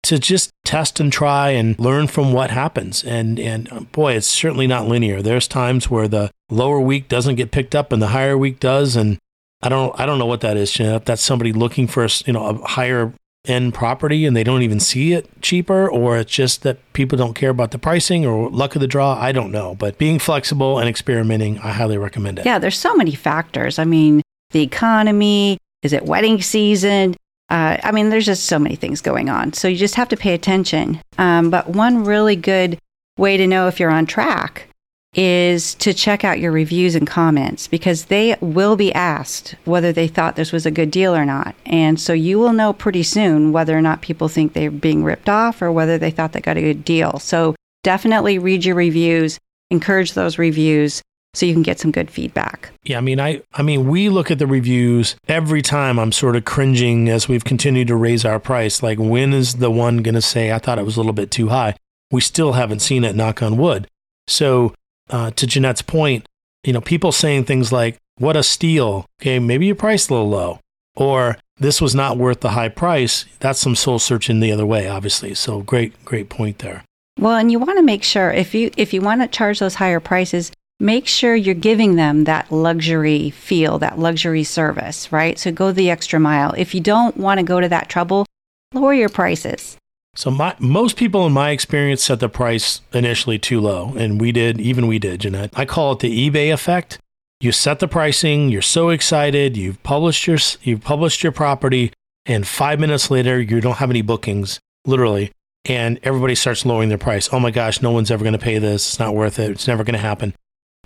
to 0.04 0.18
just 0.18 0.50
test 0.64 1.00
and 1.00 1.12
try 1.12 1.50
and 1.50 1.78
learn 1.78 2.06
from 2.06 2.32
what 2.32 2.50
happens. 2.50 3.02
And 3.04 3.38
and 3.38 3.70
um, 3.72 3.84
boy, 3.92 4.14
it's 4.14 4.26
certainly 4.26 4.66
not 4.66 4.88
linear. 4.88 5.22
There's 5.22 5.48
times 5.48 5.90
where 5.90 6.08
the 6.08 6.30
lower 6.50 6.80
week 6.80 7.08
doesn't 7.08 7.34
get 7.36 7.50
picked 7.50 7.74
up 7.74 7.92
and 7.92 8.00
the 8.00 8.08
higher 8.08 8.38
week 8.38 8.60
does. 8.60 8.96
And 8.96 9.18
I 9.62 9.68
don't 9.68 9.98
I 9.98 10.06
don't 10.06 10.18
know 10.18 10.26
what 10.26 10.40
that 10.42 10.56
is. 10.56 10.78
If 10.78 11.04
that's 11.04 11.22
somebody 11.22 11.52
looking 11.52 11.86
for 11.86 12.06
you 12.26 12.32
know 12.32 12.46
a 12.46 12.66
higher 12.66 13.12
end 13.44 13.72
property 13.72 14.26
and 14.26 14.36
they 14.36 14.44
don't 14.44 14.62
even 14.62 14.80
see 14.80 15.12
it 15.12 15.28
cheaper, 15.40 15.90
or 15.90 16.18
it's 16.18 16.32
just 16.32 16.62
that 16.62 16.78
people 16.92 17.16
don't 17.16 17.34
care 17.34 17.50
about 17.50 17.70
the 17.70 17.78
pricing 17.78 18.26
or 18.26 18.50
luck 18.50 18.74
of 18.74 18.80
the 18.80 18.86
draw. 18.86 19.14
I 19.14 19.32
don't 19.32 19.50
know. 19.50 19.74
But 19.74 19.98
being 19.98 20.18
flexible 20.18 20.78
and 20.78 20.88
experimenting, 20.88 21.58
I 21.58 21.72
highly 21.72 21.98
recommend 21.98 22.38
it. 22.38 22.46
Yeah, 22.46 22.58
there's 22.58 22.78
so 22.78 22.94
many 22.94 23.14
factors. 23.14 23.78
I 23.78 23.84
mean, 23.84 24.22
the 24.50 24.62
economy. 24.62 25.58
Is 25.82 25.92
it 25.92 26.04
wedding 26.04 26.42
season? 26.42 27.14
Uh, 27.50 27.78
I 27.82 27.92
mean, 27.92 28.10
there's 28.10 28.26
just 28.26 28.44
so 28.44 28.58
many 28.58 28.76
things 28.76 29.00
going 29.00 29.28
on. 29.30 29.52
So 29.52 29.68
you 29.68 29.76
just 29.76 29.94
have 29.94 30.08
to 30.08 30.16
pay 30.16 30.34
attention. 30.34 31.00
Um, 31.16 31.50
but 31.50 31.68
one 31.70 32.04
really 32.04 32.36
good 32.36 32.78
way 33.16 33.36
to 33.36 33.46
know 33.46 33.68
if 33.68 33.80
you're 33.80 33.90
on 33.90 34.06
track 34.06 34.68
is 35.14 35.74
to 35.76 35.94
check 35.94 36.22
out 36.22 36.38
your 36.38 36.52
reviews 36.52 36.94
and 36.94 37.06
comments 37.06 37.66
because 37.66 38.04
they 38.04 38.36
will 38.40 38.76
be 38.76 38.92
asked 38.92 39.54
whether 39.64 39.92
they 39.92 40.06
thought 40.06 40.36
this 40.36 40.52
was 40.52 40.66
a 40.66 40.70
good 40.70 40.90
deal 40.90 41.16
or 41.16 41.24
not. 41.24 41.54
And 41.64 41.98
so 41.98 42.12
you 42.12 42.38
will 42.38 42.52
know 42.52 42.72
pretty 42.72 43.02
soon 43.02 43.50
whether 43.52 43.76
or 43.76 43.82
not 43.82 44.02
people 44.02 44.28
think 44.28 44.52
they're 44.52 44.70
being 44.70 45.02
ripped 45.02 45.28
off 45.28 45.62
or 45.62 45.72
whether 45.72 45.96
they 45.96 46.10
thought 46.10 46.32
they 46.32 46.40
got 46.40 46.58
a 46.58 46.62
good 46.62 46.84
deal. 46.84 47.18
So 47.18 47.54
definitely 47.82 48.38
read 48.38 48.64
your 48.64 48.76
reviews, 48.76 49.38
encourage 49.70 50.12
those 50.12 50.38
reviews, 50.38 51.02
so 51.34 51.46
you 51.46 51.52
can 51.52 51.62
get 51.62 51.78
some 51.78 51.90
good 51.90 52.10
feedback. 52.10 52.70
Yeah, 52.84 52.98
I 52.98 53.00
mean, 53.00 53.20
I, 53.20 53.42
I 53.52 53.62
mean, 53.62 53.88
we 53.88 54.08
look 54.08 54.30
at 54.30 54.38
the 54.38 54.46
reviews 54.46 55.16
every 55.28 55.62
time. 55.62 55.98
I'm 55.98 56.12
sort 56.12 56.36
of 56.36 56.44
cringing 56.44 57.08
as 57.08 57.28
we've 57.28 57.44
continued 57.44 57.88
to 57.88 57.96
raise 57.96 58.24
our 58.24 58.40
price. 58.40 58.82
Like, 58.82 58.98
when 58.98 59.32
is 59.32 59.56
the 59.56 59.70
one 59.70 59.98
going 59.98 60.14
to 60.14 60.22
say, 60.22 60.52
"I 60.52 60.58
thought 60.58 60.78
it 60.78 60.84
was 60.84 60.96
a 60.96 61.00
little 61.00 61.12
bit 61.12 61.30
too 61.30 61.48
high"? 61.48 61.74
We 62.10 62.20
still 62.20 62.52
haven't 62.52 62.80
seen 62.80 63.04
it. 63.04 63.14
Knock 63.14 63.42
on 63.42 63.56
wood. 63.56 63.86
So, 64.26 64.74
uh, 65.10 65.30
to 65.32 65.46
Jeanette's 65.46 65.82
point, 65.82 66.26
you 66.64 66.72
know, 66.72 66.80
people 66.80 67.12
saying 67.12 67.44
things 67.44 67.72
like, 67.72 67.98
"What 68.16 68.36
a 68.36 68.42
steal!" 68.42 69.06
Okay, 69.20 69.38
maybe 69.38 69.66
your 69.66 69.74
price 69.74 70.08
a 70.08 70.14
little 70.14 70.30
low, 70.30 70.60
or 70.96 71.36
this 71.58 71.80
was 71.80 71.94
not 71.94 72.16
worth 72.16 72.40
the 72.40 72.50
high 72.50 72.68
price. 72.68 73.26
That's 73.40 73.60
some 73.60 73.76
soul 73.76 73.98
searching 73.98 74.40
the 74.40 74.52
other 74.52 74.66
way, 74.66 74.88
obviously. 74.88 75.34
So, 75.34 75.60
great, 75.60 76.04
great 76.04 76.28
point 76.28 76.58
there. 76.60 76.84
Well, 77.18 77.36
and 77.36 77.50
you 77.50 77.58
want 77.58 77.78
to 77.78 77.82
make 77.82 78.04
sure 78.04 78.30
if 78.30 78.54
you 78.54 78.70
if 78.76 78.94
you 78.94 79.00
want 79.00 79.20
to 79.22 79.28
charge 79.28 79.58
those 79.58 79.74
higher 79.74 80.00
prices, 80.00 80.52
make 80.80 81.06
sure 81.06 81.34
you're 81.34 81.54
giving 81.54 81.96
them 81.96 82.24
that 82.24 82.50
luxury 82.52 83.30
feel, 83.30 83.78
that 83.78 83.98
luxury 83.98 84.44
service, 84.44 85.10
right? 85.12 85.38
So 85.38 85.50
go 85.50 85.72
the 85.72 85.90
extra 85.90 86.20
mile. 86.20 86.54
If 86.56 86.74
you 86.74 86.80
don't 86.80 87.16
want 87.16 87.38
to 87.38 87.44
go 87.44 87.60
to 87.60 87.68
that 87.68 87.88
trouble, 87.88 88.26
lower 88.72 88.94
your 88.94 89.08
prices. 89.08 89.76
So 90.14 90.30
my, 90.30 90.56
most 90.58 90.96
people 90.96 91.26
in 91.26 91.32
my 91.32 91.50
experience 91.50 92.02
set 92.02 92.20
the 92.20 92.28
price 92.28 92.80
initially 92.92 93.38
too 93.38 93.60
low, 93.60 93.94
and 93.96 94.20
we 94.20 94.32
did, 94.32 94.60
even 94.60 94.86
we 94.88 94.98
did, 94.98 95.20
Jeanette. 95.20 95.50
I 95.54 95.64
call 95.64 95.92
it 95.92 96.00
the 96.00 96.30
eBay 96.30 96.52
effect. 96.52 96.98
You 97.40 97.52
set 97.52 97.78
the 97.78 97.86
pricing, 97.86 98.48
you're 98.48 98.62
so 98.62 98.88
excited, 98.88 99.56
you've 99.56 99.80
published 99.84 100.26
your 100.26 100.38
you've 100.62 100.80
published 100.80 101.22
your 101.22 101.30
property, 101.30 101.92
and 102.26 102.44
five 102.44 102.80
minutes 102.80 103.12
later 103.12 103.40
you 103.40 103.60
don't 103.60 103.76
have 103.76 103.90
any 103.90 104.02
bookings, 104.02 104.58
literally, 104.84 105.30
and 105.64 106.00
everybody 106.02 106.34
starts 106.34 106.66
lowering 106.66 106.88
their 106.88 106.98
price. 106.98 107.28
Oh 107.32 107.38
my 107.38 107.52
gosh, 107.52 107.80
no 107.80 107.92
one's 107.92 108.10
ever 108.10 108.24
going 108.24 108.32
to 108.32 108.40
pay 108.40 108.58
this. 108.58 108.88
It's 108.88 108.98
not 108.98 109.14
worth 109.14 109.38
it. 109.38 109.52
It's 109.52 109.68
never 109.68 109.84
going 109.84 109.94
to 109.94 110.00
happen. 110.00 110.34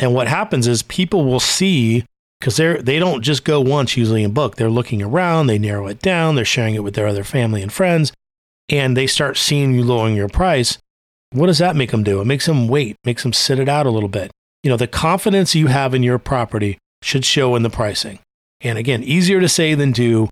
And 0.03 0.15
what 0.15 0.27
happens 0.27 0.67
is 0.67 0.83
people 0.83 1.25
will 1.25 1.41
see 1.41 2.05
because 2.41 2.57
they're 2.57 2.83
they 2.83 2.99
don't 2.99 3.23
just 3.23 3.45
go 3.45 3.61
once 3.61 3.97
usually 3.97 4.25
in 4.25 4.33
book. 4.33 4.57
They're 4.57 4.69
looking 4.69 5.01
around, 5.01 5.47
they 5.47 5.61
narrow 5.61 5.87
it 5.87 6.01
down, 6.01 6.35
they're 6.35 6.45
sharing 6.45 6.75
it 6.75 6.83
with 6.83 6.95
their 6.95 7.07
other 7.07 7.23
family 7.23 7.63
and 7.63 7.73
friends, 7.73 8.13
and 8.69 8.97
they 8.97 9.07
start 9.07 9.37
seeing 9.37 9.75
you 9.75 9.85
lowering 9.85 10.17
your 10.17 10.29
price. 10.29 10.77
What 11.31 11.47
does 11.47 11.59
that 11.59 11.77
make 11.77 11.93
them 11.93 12.03
do? 12.03 12.21
It 12.21 12.25
makes 12.25 12.47
them 12.47 12.67
wait, 12.67 12.97
makes 13.05 13.23
them 13.23 13.33
sit 13.33 13.61
it 13.61 13.69
out 13.69 13.87
a 13.87 13.91
little 13.91 14.09
bit. 14.09 14.33
You 14.65 14.71
know, 14.71 14.77
the 14.77 14.89
confidence 14.89 15.55
you 15.55 15.69
have 15.69 15.95
in 15.95 16.03
your 16.03 16.19
property 16.19 16.79
should 17.01 17.25
show 17.25 17.55
in 17.55 17.63
the 17.63 17.71
pricing. 17.71 18.19
And 18.61 18.79
again, 18.79 19.05
easier 19.05 19.41
to 19.41 19.49
say 19.49 19.75
than 19.75 19.93
do, 19.93 20.29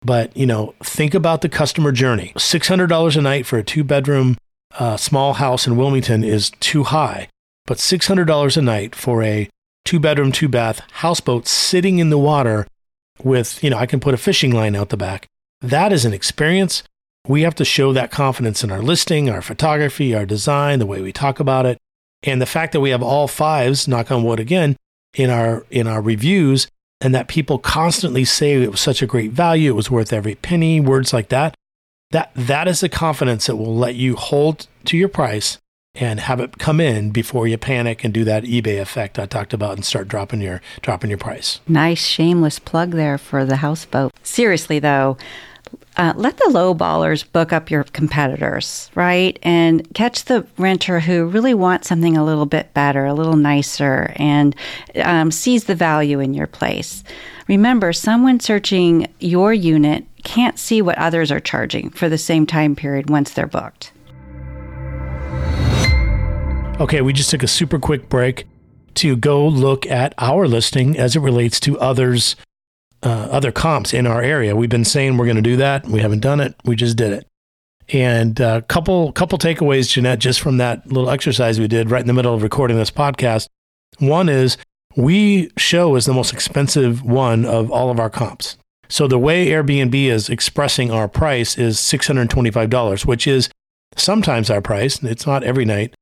but 0.00 0.36
you 0.36 0.46
know, 0.46 0.74
think 0.82 1.14
about 1.14 1.42
the 1.42 1.48
customer 1.48 1.92
journey. 1.92 2.32
$600 2.36 3.16
a 3.16 3.20
night 3.20 3.46
for 3.46 3.56
a 3.56 3.62
two 3.62 3.84
bedroom 3.84 4.36
uh, 4.80 4.96
small 4.96 5.34
house 5.34 5.64
in 5.64 5.76
Wilmington 5.76 6.24
is 6.24 6.50
too 6.58 6.82
high 6.82 7.28
but 7.66 7.78
$600 7.78 8.56
a 8.56 8.62
night 8.62 8.94
for 8.94 9.22
a 9.22 9.48
two 9.84 10.00
bedroom, 10.00 10.32
two 10.32 10.48
bath 10.48 10.80
houseboat 10.92 11.46
sitting 11.46 11.98
in 11.98 12.10
the 12.10 12.18
water 12.18 12.66
with, 13.22 13.62
you 13.62 13.70
know, 13.70 13.78
I 13.78 13.86
can 13.86 14.00
put 14.00 14.14
a 14.14 14.18
fishing 14.18 14.52
line 14.52 14.74
out 14.74 14.88
the 14.88 14.96
back. 14.96 15.26
That 15.60 15.92
is 15.92 16.04
an 16.04 16.12
experience. 16.12 16.82
We 17.28 17.42
have 17.42 17.54
to 17.56 17.64
show 17.64 17.92
that 17.92 18.10
confidence 18.10 18.64
in 18.64 18.72
our 18.72 18.82
listing, 18.82 19.30
our 19.30 19.42
photography, 19.42 20.14
our 20.14 20.26
design, 20.26 20.80
the 20.80 20.86
way 20.86 21.00
we 21.00 21.12
talk 21.12 21.38
about 21.38 21.66
it. 21.66 21.78
And 22.24 22.40
the 22.40 22.46
fact 22.46 22.72
that 22.72 22.80
we 22.80 22.90
have 22.90 23.02
all 23.02 23.28
fives, 23.28 23.86
knock 23.86 24.10
on 24.10 24.24
wood 24.24 24.40
again, 24.40 24.76
in 25.14 25.30
our 25.30 25.66
in 25.70 25.86
our 25.86 26.00
reviews 26.00 26.68
and 27.00 27.14
that 27.14 27.28
people 27.28 27.58
constantly 27.58 28.24
say 28.24 28.54
it 28.54 28.70
was 28.70 28.80
such 28.80 29.02
a 29.02 29.06
great 29.06 29.32
value, 29.32 29.70
it 29.70 29.74
was 29.76 29.90
worth 29.90 30.12
every 30.12 30.36
penny, 30.36 30.80
words 30.80 31.12
like 31.12 31.28
that. 31.28 31.54
That 32.10 32.30
that 32.34 32.68
is 32.68 32.80
the 32.80 32.88
confidence 32.88 33.46
that 33.46 33.56
will 33.56 33.76
let 33.76 33.94
you 33.94 34.16
hold 34.16 34.66
to 34.86 34.96
your 34.96 35.08
price 35.08 35.58
and 35.94 36.20
have 36.20 36.40
it 36.40 36.58
come 36.58 36.80
in 36.80 37.10
before 37.10 37.46
you 37.46 37.58
panic 37.58 38.02
and 38.02 38.14
do 38.14 38.24
that 38.24 38.44
eBay 38.44 38.80
effect 38.80 39.18
I 39.18 39.26
talked 39.26 39.52
about 39.52 39.74
and 39.74 39.84
start 39.84 40.08
dropping 40.08 40.40
your 40.40 40.62
dropping 40.80 41.10
your 41.10 41.18
price. 41.18 41.60
Nice 41.68 42.04
shameless 42.04 42.58
plug 42.58 42.92
there 42.92 43.18
for 43.18 43.44
the 43.44 43.56
houseboat. 43.56 44.12
Seriously 44.22 44.78
though, 44.78 45.18
uh, 45.98 46.14
let 46.16 46.38
the 46.38 46.48
low 46.48 46.74
ballers 46.74 47.30
book 47.30 47.52
up 47.52 47.70
your 47.70 47.84
competitors, 47.84 48.90
right? 48.94 49.38
And 49.42 49.86
catch 49.92 50.24
the 50.24 50.46
renter 50.56 51.00
who 51.00 51.26
really 51.26 51.52
wants 51.52 51.88
something 51.88 52.16
a 52.16 52.24
little 52.24 52.46
bit 52.46 52.72
better, 52.72 53.04
a 53.04 53.12
little 53.12 53.36
nicer, 53.36 54.14
and 54.16 54.56
um, 55.04 55.30
sees 55.30 55.64
the 55.64 55.74
value 55.74 56.18
in 56.18 56.32
your 56.32 56.46
place. 56.46 57.04
Remember, 57.46 57.92
someone 57.92 58.40
searching 58.40 59.12
your 59.20 59.52
unit 59.52 60.06
can't 60.24 60.58
see 60.58 60.80
what 60.80 60.96
others 60.96 61.30
are 61.30 61.40
charging 61.40 61.90
for 61.90 62.08
the 62.08 62.16
same 62.16 62.46
time 62.46 62.74
period 62.74 63.10
once 63.10 63.34
they're 63.34 63.46
booked. 63.46 63.92
Okay, 66.80 67.00
we 67.00 67.12
just 67.12 67.30
took 67.30 67.42
a 67.42 67.48
super 67.48 67.78
quick 67.78 68.08
break 68.08 68.46
to 68.94 69.14
go 69.16 69.46
look 69.46 69.86
at 69.86 70.14
our 70.18 70.48
listing 70.48 70.98
as 70.98 71.14
it 71.14 71.20
relates 71.20 71.60
to 71.60 71.78
others, 71.78 72.34
uh, 73.02 73.28
other 73.30 73.52
comps 73.52 73.94
in 73.94 74.06
our 74.06 74.22
area. 74.22 74.56
We've 74.56 74.68
been 74.68 74.84
saying 74.84 75.16
we're 75.16 75.26
going 75.26 75.36
to 75.36 75.42
do 75.42 75.56
that. 75.56 75.86
We 75.86 76.00
haven't 76.00 76.20
done 76.20 76.40
it. 76.40 76.54
We 76.64 76.74
just 76.74 76.96
did 76.96 77.12
it. 77.12 77.26
And 77.88 78.40
a 78.40 78.48
uh, 78.48 78.60
couple 78.62 79.12
couple 79.12 79.38
takeaways, 79.38 79.90
Jeanette, 79.90 80.18
just 80.18 80.40
from 80.40 80.56
that 80.58 80.86
little 80.86 81.10
exercise 81.10 81.60
we 81.60 81.68
did 81.68 81.90
right 81.90 82.00
in 82.00 82.06
the 82.06 82.12
middle 82.12 82.34
of 82.34 82.42
recording 82.42 82.76
this 82.76 82.90
podcast. 82.90 83.48
One 83.98 84.28
is 84.28 84.56
we 84.96 85.50
show 85.56 85.94
as 85.96 86.06
the 86.06 86.14
most 86.14 86.32
expensive 86.32 87.02
one 87.02 87.44
of 87.44 87.70
all 87.70 87.90
of 87.90 88.00
our 88.00 88.10
comps. 88.10 88.56
So 88.88 89.06
the 89.06 89.18
way 89.18 89.46
Airbnb 89.46 89.94
is 89.94 90.28
expressing 90.28 90.90
our 90.90 91.08
price 91.08 91.56
is 91.56 91.78
$625, 91.78 93.06
which 93.06 93.26
is 93.26 93.48
sometimes 93.96 94.50
our 94.50 94.60
price. 94.60 95.02
It's 95.02 95.26
not 95.26 95.42
every 95.44 95.64
night, 95.64 95.94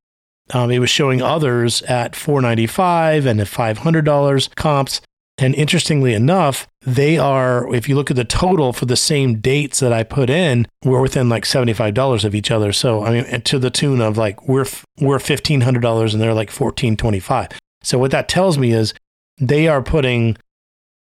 um, 0.53 0.71
it 0.71 0.79
was 0.79 0.91
showing 0.91 1.23
others 1.23 1.83
at 1.83 2.17
495 2.17 3.27
and 3.27 3.41
at 3.41 3.47
$500 3.47 4.55
comps. 4.55 5.01
And 5.39 5.55
interestingly 5.55 6.13
enough, 6.13 6.69
they 6.83 7.17
are, 7.17 7.75
if 7.75 7.89
you 7.89 7.95
look 7.95 8.11
at 8.11 8.17
the 8.17 8.25
total 8.25 8.75
for 8.75 8.85
the 8.85 8.97
same 8.97 9.41
dates 9.41 9.81
that 9.81 9.93
I 9.93 10.03
put 10.03 10.29
in, 10.29 10.67
we're 10.85 11.01
within 11.01 11.31
like 11.31 11.45
$75 11.45 12.25
of 12.25 12.35
each 12.35 12.51
other. 12.51 12.73
So, 12.73 13.05
I 13.05 13.11
mean, 13.11 13.41
to 13.43 13.59
the 13.59 13.71
tune 13.71 14.03
of 14.03 14.19
like, 14.19 14.47
we're, 14.47 14.67
we're 15.01 15.19
$1,500 15.19 16.13
and 16.13 16.21
they're 16.21 16.35
like 16.35 16.51
1,425. 16.51 17.49
So 17.83 17.99
what 17.99 18.11
that 18.11 18.29
tells 18.29 18.59
me 18.59 18.73
is 18.73 18.93
they 19.39 19.67
are 19.67 19.83
putting 19.83 20.37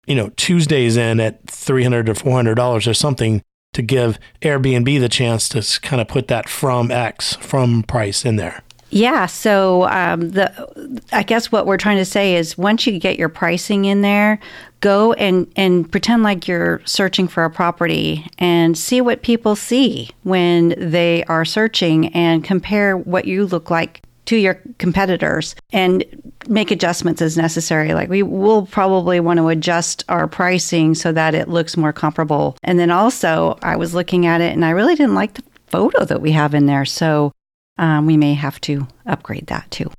you 0.10 0.16
know, 0.16 0.30
Tuesdays 0.36 0.98
in 0.98 1.20
at 1.20 1.46
$300 1.46 2.10
or 2.10 2.14
$400 2.16 2.88
or 2.88 2.94
something 2.96 3.44
to 3.74 3.84
give 3.84 4.20
Airbnb 4.42 5.00
the 5.00 5.08
chance 5.08 5.48
to 5.50 5.80
kind 5.82 6.02
of 6.02 6.08
put 6.08 6.28
that 6.28 6.50
from 6.50 6.90
X, 6.90 7.36
from 7.36 7.84
price 7.84 8.26
in 8.26 8.36
there. 8.36 8.64
Yeah. 8.92 9.28
So 9.28 9.84
um, 9.90 10.32
the 10.32 11.02
I 11.12 11.24
guess 11.24 11.52
what 11.52 11.66
we're 11.66 11.78
trying 11.78 11.98
to 11.98 12.06
say 12.06 12.36
is 12.36 12.58
once 12.58 12.88
you 12.88 12.98
get 13.00 13.20
your 13.20 13.30
pricing 13.30 13.86
in 13.86 14.02
there, 14.02 14.40
go 14.82 15.14
and 15.14 15.52
and 15.56 15.90
pretend 15.92 16.24
like 16.24 16.48
you're 16.48 16.82
searching 16.86 17.28
for 17.28 17.44
a 17.44 17.50
property 17.50 18.26
and 18.40 18.78
see 18.78 19.02
what 19.02 19.22
people 19.22 19.56
see 19.56 20.10
when 20.24 20.74
they 20.78 21.24
are 21.26 21.46
searching 21.46 22.08
and 22.16 22.44
compare 22.44 22.98
what 22.98 23.26
you 23.26 23.46
look 23.46 23.70
like 23.70 24.02
to 24.26 24.36
your 24.36 24.62
competitors 24.78 25.56
and 25.72 26.04
make 26.48 26.70
adjustments 26.70 27.22
as 27.22 27.36
necessary. 27.36 27.94
Like 27.94 28.10
we 28.10 28.22
will 28.22 28.66
probably 28.68 29.20
want 29.20 29.38
to 29.38 29.48
adjust 29.50 30.04
our 30.08 30.28
pricing 30.28 30.94
so 30.94 31.12
that 31.12 31.34
it 31.34 31.50
looks 31.50 31.76
more 31.76 31.94
comparable. 31.94 32.56
And 32.64 32.78
then 32.78 32.92
also, 32.92 33.58
I 33.64 33.76
was 33.76 33.96
looking 33.96 34.28
at 34.28 34.42
it 34.42 34.54
and 34.54 34.64
I 34.64 34.70
really 34.70 34.96
didn't 34.96 35.16
like 35.16 35.34
the 35.34 35.44
photo 35.68 36.06
that 36.06 36.22
we 36.22 36.32
have 36.32 36.54
in 36.54 36.68
there. 36.68 36.86
So 36.86 37.32
um, 37.80 38.06
we 38.06 38.18
may 38.18 38.36
have 38.36 38.62
to 38.62 38.88
upgrade 39.08 39.48
that 39.48 39.72
too. 39.72 39.90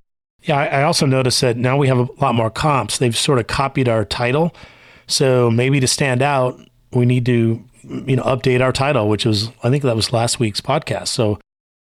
Yeah, 0.43 0.59
I 0.59 0.83
also 0.85 1.05
noticed 1.07 1.41
that 1.41 1.57
now 1.57 1.77
we 1.77 1.89
have 1.89 1.99
a 1.99 2.09
lot 2.21 2.35
more 2.35 2.51
comps. 2.51 2.99
They've 2.99 3.17
sort 3.17 3.39
of 3.39 3.47
copied 3.47 3.89
our 3.89 4.05
title. 4.05 4.55
So 5.07 5.51
maybe 5.51 5.81
to 5.81 5.89
stand 5.89 6.23
out, 6.23 6.61
we 6.93 7.05
need 7.05 7.27
to, 7.27 7.65
you 7.83 8.17
know, 8.17 8.23
update 8.23 8.63
our 8.63 8.73
title, 8.73 9.09
which 9.09 9.27
was, 9.27 9.51
I 9.63 9.71
think 9.71 9.83
that 9.83 9.97
was 9.97 10.13
last 10.13 10.39
week's 10.39 10.61
podcast. 10.61 11.09
So 11.09 11.39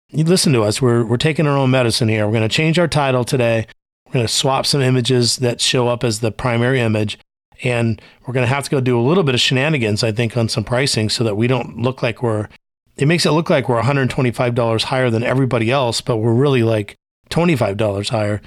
you 0.09 0.23
listen 0.23 0.53
to 0.53 0.63
us. 0.63 0.81
We're, 0.81 1.05
we're 1.05 1.17
taking 1.17 1.47
our 1.47 1.57
own 1.57 1.71
medicine 1.71 2.09
here. 2.09 2.25
We're 2.25 2.33
going 2.33 2.49
to 2.49 2.55
change 2.55 2.79
our 2.79 2.87
title 2.87 3.23
today. 3.23 3.67
We're 4.07 4.13
going 4.13 4.27
to 4.27 4.33
swap 4.33 4.65
some 4.65 4.81
images 4.81 5.37
that 5.37 5.61
show 5.61 5.87
up 5.87 6.03
as 6.03 6.19
the 6.19 6.31
primary 6.31 6.81
image. 6.81 7.17
And 7.63 8.01
we're 8.25 8.33
going 8.33 8.45
to 8.45 8.53
have 8.53 8.65
to 8.65 8.71
go 8.71 8.81
do 8.81 8.99
a 8.99 9.03
little 9.03 9.23
bit 9.23 9.35
of 9.35 9.41
shenanigans, 9.41 10.03
I 10.03 10.11
think, 10.11 10.35
on 10.35 10.49
some 10.49 10.63
pricing 10.63 11.09
so 11.09 11.23
that 11.23 11.37
we 11.37 11.47
don't 11.47 11.77
look 11.77 12.01
like 12.01 12.23
we're, 12.23 12.49
it 12.97 13.07
makes 13.07 13.25
it 13.25 13.31
look 13.31 13.49
like 13.49 13.69
we're 13.69 13.81
$125 13.81 14.83
higher 14.83 15.09
than 15.09 15.23
everybody 15.23 15.71
else, 15.71 16.01
but 16.01 16.17
we're 16.17 16.33
really 16.33 16.63
like 16.63 16.95
$25 17.29 18.09
higher. 18.09 18.41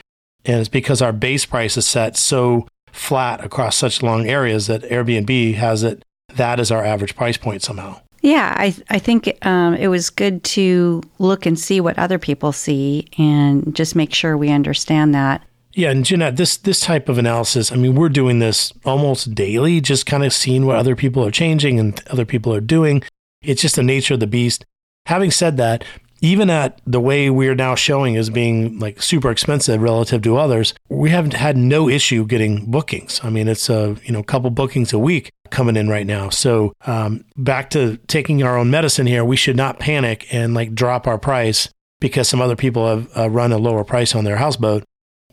And 0.44 0.60
it's 0.60 0.68
because 0.68 1.00
our 1.00 1.12
base 1.12 1.46
price 1.46 1.76
is 1.76 1.86
set 1.86 2.16
so 2.16 2.68
flat 2.92 3.44
across 3.44 3.76
such 3.76 4.02
long 4.02 4.28
areas 4.28 4.66
that 4.66 4.82
Airbnb 4.82 5.54
has 5.54 5.82
it 5.82 6.04
that 6.36 6.60
is 6.60 6.70
our 6.70 6.84
average 6.84 7.16
price 7.16 7.36
point 7.36 7.62
somehow. 7.62 8.00
Yeah, 8.20 8.54
I 8.56 8.74
I 8.88 8.98
think 8.98 9.36
um, 9.44 9.74
it 9.74 9.88
was 9.88 10.10
good 10.10 10.42
to 10.44 11.02
look 11.18 11.44
and 11.44 11.58
see 11.58 11.80
what 11.80 11.98
other 11.98 12.18
people 12.18 12.52
see 12.52 13.06
and 13.18 13.74
just 13.74 13.94
make 13.94 14.14
sure 14.14 14.36
we 14.36 14.50
understand 14.50 15.14
that. 15.14 15.42
Yeah, 15.74 15.90
and 15.90 16.04
Jeanette, 16.04 16.36
this 16.36 16.56
this 16.56 16.80
type 16.80 17.08
of 17.08 17.18
analysis, 17.18 17.70
I 17.70 17.76
mean, 17.76 17.94
we're 17.94 18.08
doing 18.08 18.38
this 18.38 18.72
almost 18.84 19.34
daily, 19.34 19.80
just 19.80 20.06
kind 20.06 20.24
of 20.24 20.32
seeing 20.32 20.64
what 20.64 20.76
other 20.76 20.96
people 20.96 21.24
are 21.24 21.30
changing 21.30 21.78
and 21.78 22.00
other 22.08 22.24
people 22.24 22.54
are 22.54 22.60
doing. 22.60 23.02
It's 23.44 23.62
just 23.62 23.76
the 23.76 23.82
nature 23.82 24.14
of 24.14 24.20
the 24.20 24.26
beast. 24.26 24.64
Having 25.06 25.32
said 25.32 25.56
that, 25.58 25.84
even 26.20 26.48
at 26.48 26.80
the 26.86 27.00
way 27.00 27.28
we're 27.28 27.54
now 27.54 27.74
showing 27.74 28.16
as 28.16 28.30
being 28.30 28.78
like 28.78 29.02
super 29.02 29.30
expensive 29.30 29.82
relative 29.82 30.22
to 30.22 30.38
others, 30.38 30.72
we 30.88 31.10
haven't 31.10 31.34
had 31.34 31.56
no 31.56 31.88
issue 31.88 32.24
getting 32.26 32.70
bookings. 32.70 33.20
I 33.22 33.28
mean, 33.28 33.46
it's 33.46 33.68
a 33.68 33.96
you 34.04 34.12
know 34.12 34.22
couple 34.22 34.50
bookings 34.50 34.92
a 34.92 34.98
week 34.98 35.30
coming 35.50 35.76
in 35.76 35.88
right 35.88 36.06
now. 36.06 36.30
So 36.30 36.72
um, 36.86 37.24
back 37.36 37.68
to 37.70 37.98
taking 38.06 38.42
our 38.42 38.56
own 38.56 38.70
medicine 38.70 39.06
here, 39.06 39.24
we 39.24 39.36
should 39.36 39.56
not 39.56 39.78
panic 39.78 40.26
and 40.32 40.54
like 40.54 40.74
drop 40.74 41.06
our 41.06 41.18
price 41.18 41.68
because 42.00 42.28
some 42.28 42.40
other 42.40 42.56
people 42.56 42.88
have 42.88 43.08
uh, 43.16 43.30
run 43.30 43.52
a 43.52 43.58
lower 43.58 43.84
price 43.84 44.14
on 44.14 44.24
their 44.24 44.36
houseboat. 44.36 44.82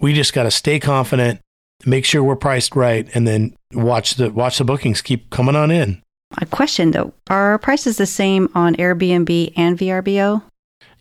We 0.02 0.14
just 0.14 0.34
got 0.34 0.44
to 0.44 0.52
stay 0.52 0.80
confident, 0.80 1.40
make 1.86 2.06
sure 2.06 2.24
we're 2.24 2.36
priced 2.36 2.76
right, 2.76 3.08
and 3.14 3.26
then 3.26 3.56
watch 3.74 4.16
the 4.16 4.30
watch 4.30 4.58
the 4.58 4.66
bookings 4.66 5.02
keep 5.02 5.30
coming 5.30 5.56
on 5.56 5.72
in. 5.72 6.02
A 6.38 6.46
question 6.46 6.92
though: 6.92 7.14
Are 7.30 7.58
prices 7.60 7.98
the 7.98 8.06
same 8.06 8.50
on 8.56 8.76
Airbnb 8.76 9.54
and 9.56 9.78
VRBO? 9.78 10.44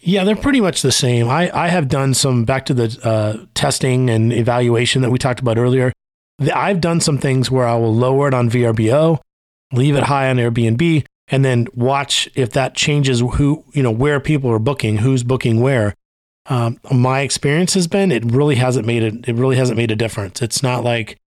Yeah, 0.02 0.24
they're 0.24 0.36
pretty 0.36 0.60
much 0.60 0.80
the 0.80 0.92
same. 0.92 1.28
I, 1.28 1.50
I 1.54 1.68
have 1.68 1.88
done 1.88 2.14
some 2.14 2.44
back 2.44 2.64
to 2.66 2.74
the 2.74 2.98
uh, 3.04 3.44
testing 3.54 4.08
and 4.08 4.32
evaluation 4.32 5.02
that 5.02 5.10
we 5.10 5.18
talked 5.18 5.40
about 5.40 5.58
earlier. 5.58 5.92
I've 6.54 6.80
done 6.80 7.00
some 7.00 7.18
things 7.18 7.50
where 7.50 7.66
I 7.66 7.76
will 7.76 7.94
lower 7.94 8.28
it 8.28 8.34
on 8.34 8.48
VRBO, 8.48 9.18
leave 9.72 9.96
it 9.96 10.04
high 10.04 10.30
on 10.30 10.36
Airbnb, 10.36 11.04
and 11.28 11.44
then 11.44 11.66
watch 11.74 12.30
if 12.34 12.52
that 12.52 12.74
changes 12.74 13.20
who, 13.20 13.64
you 13.74 13.82
know, 13.82 13.90
where 13.90 14.20
people 14.20 14.50
are 14.50 14.58
booking, 14.58 14.98
who's 14.98 15.22
booking 15.22 15.60
where. 15.60 15.94
Um, 16.46 16.80
my 16.90 17.20
experience 17.20 17.74
has 17.74 17.86
been 17.86 18.10
it 18.10 18.24
really 18.24 18.56
hasn't 18.56 18.86
made 18.86 19.02
it. 19.02 19.28
It 19.28 19.34
really 19.34 19.56
hasn't 19.56 19.76
made 19.76 19.90
a 19.90 19.96
difference. 19.96 20.40
It's 20.40 20.62
not 20.62 20.82
like 20.82 21.18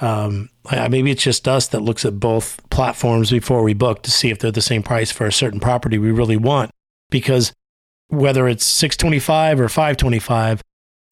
um, 0.00 0.48
maybe 0.90 1.10
it's 1.10 1.22
just 1.22 1.48
us 1.48 1.68
that 1.68 1.80
looks 1.80 2.04
at 2.04 2.20
both 2.20 2.60
platforms 2.70 3.30
before 3.30 3.62
we 3.62 3.74
book 3.74 4.02
to 4.02 4.10
see 4.10 4.30
if 4.30 4.38
they're 4.38 4.50
the 4.50 4.60
same 4.60 4.82
price 4.82 5.10
for 5.10 5.26
a 5.26 5.32
certain 5.32 5.60
property 5.60 5.98
we 5.98 6.10
really 6.10 6.36
want. 6.36 6.70
Because 7.10 7.52
whether 8.08 8.48
it's 8.48 8.64
625 8.64 9.60
or 9.60 9.68
525 9.68 10.62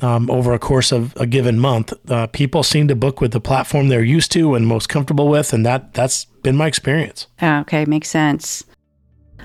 um, 0.03 0.31
over 0.31 0.53
a 0.53 0.59
course 0.59 0.93
of 0.93 1.15
a 1.17 1.27
given 1.27 1.59
month, 1.59 1.93
uh, 2.11 2.27
people 2.29 2.63
seem 2.63 2.87
to 2.89 2.95
book 2.95 3.21
with 3.21 3.33
the 3.33 3.41
platform 3.41 3.89
they're 3.89 4.05
used 4.05 4.31
to 4.33 4.55
and 4.55 4.67
most 4.67 4.89
comfortable 4.89 5.29
with, 5.29 5.53
and 5.53 5.65
that 5.65 5.95
that's 5.95 6.27
been 6.43 6.57
my 6.57 6.67
experience. 6.67 7.27
Okay, 7.43 7.85
makes 7.87 8.09
sense. 8.09 8.65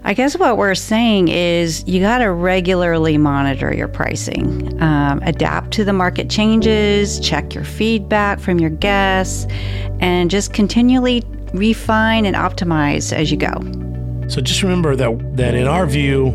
I 0.04 0.14
guess 0.14 0.36
what 0.36 0.58
we're 0.58 0.76
saying 0.76 1.28
is 1.28 1.88
you 1.88 2.02
got 2.02 2.18
to 2.18 2.32
regularly 2.32 3.18
monitor 3.18 3.74
your 3.74 3.88
pricing, 3.88 4.82
um, 4.82 5.22
adapt 5.24 5.72
to 5.72 5.84
the 5.86 5.94
market 5.94 6.30
changes, 6.30 7.20
check 7.20 7.54
your 7.54 7.64
feedback 7.64 8.40
from 8.40 8.60
your 8.60 8.72
guests, 8.72 9.46
and 10.00 10.32
just 10.32 10.54
continually 10.54 11.24
refine 11.54 12.26
and 12.26 12.36
optimize 12.36 13.14
as 13.14 13.32
you 13.32 13.38
go. 13.38 13.54
So 14.28 14.42
just 14.42 14.64
remember 14.64 14.96
that 14.96 15.38
that 15.38 15.54
in 15.54 15.68
our 15.68 15.86
view, 15.86 16.32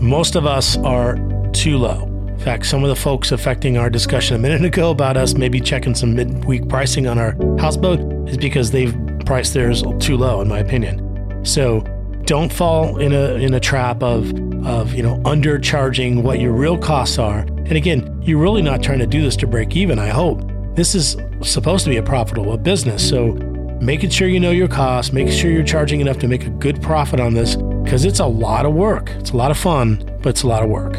most 0.00 0.34
of 0.34 0.44
us 0.44 0.76
are 0.78 1.16
too 1.52 1.78
low. 1.78 2.04
In 2.28 2.38
fact, 2.38 2.66
some 2.66 2.82
of 2.82 2.88
the 2.88 2.96
folks 2.96 3.32
affecting 3.32 3.78
our 3.78 3.88
discussion 3.88 4.36
a 4.36 4.38
minute 4.38 4.64
ago 4.64 4.90
about 4.90 5.16
us 5.16 5.34
maybe 5.34 5.60
checking 5.60 5.94
some 5.94 6.14
midweek 6.14 6.68
pricing 6.68 7.06
on 7.06 7.18
our 7.18 7.32
houseboat 7.58 8.28
is 8.28 8.36
because 8.36 8.72
they've 8.72 8.94
priced 9.24 9.54
theirs 9.54 9.82
too 10.00 10.16
low, 10.16 10.40
in 10.40 10.48
my 10.48 10.58
opinion. 10.58 11.44
So 11.44 11.84
don't 12.26 12.52
fall 12.52 12.98
in 12.98 13.12
a 13.12 13.34
in 13.34 13.54
a 13.54 13.60
trap 13.60 14.02
of 14.02 14.32
of 14.66 14.92
you 14.94 15.02
know 15.02 15.16
undercharging 15.18 16.22
what 16.22 16.40
your 16.40 16.52
real 16.52 16.76
costs 16.76 17.18
are. 17.18 17.38
And 17.38 17.72
again, 17.72 18.20
you're 18.22 18.40
really 18.40 18.62
not 18.62 18.82
trying 18.82 18.98
to 18.98 19.06
do 19.06 19.22
this 19.22 19.36
to 19.36 19.46
break 19.46 19.76
even. 19.76 19.98
I 19.98 20.08
hope 20.08 20.42
this 20.74 20.94
is 20.94 21.16
supposed 21.42 21.84
to 21.84 21.90
be 21.90 21.96
a 21.96 22.02
profitable 22.02 22.56
business. 22.58 23.08
So 23.08 23.32
making 23.80 24.10
sure 24.10 24.28
you 24.28 24.40
know 24.40 24.50
your 24.50 24.68
costs, 24.68 25.12
making 25.12 25.32
sure 25.32 25.50
you're 25.50 25.64
charging 25.64 26.00
enough 26.00 26.18
to 26.18 26.28
make 26.28 26.44
a 26.46 26.50
good 26.50 26.82
profit 26.82 27.20
on 27.20 27.34
this 27.34 27.56
because 27.84 28.04
it's 28.04 28.18
a 28.18 28.26
lot 28.26 28.66
of 28.66 28.74
work. 28.74 29.10
It's 29.10 29.30
a 29.30 29.36
lot 29.36 29.50
of 29.50 29.58
fun, 29.58 30.04
but 30.22 30.30
it's 30.30 30.42
a 30.42 30.48
lot 30.48 30.62
of 30.62 30.68
work. 30.68 30.96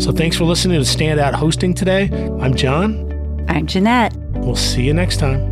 So 0.00 0.10
thanks 0.10 0.36
for 0.36 0.44
listening 0.44 0.82
to 0.82 0.88
Standout 0.88 1.34
Hosting 1.34 1.74
today. 1.74 2.08
I'm 2.40 2.54
John. 2.54 3.44
I'm 3.48 3.66
Jeanette. 3.66 4.14
We'll 4.36 4.56
see 4.56 4.82
you 4.82 4.94
next 4.94 5.18
time. 5.18 5.51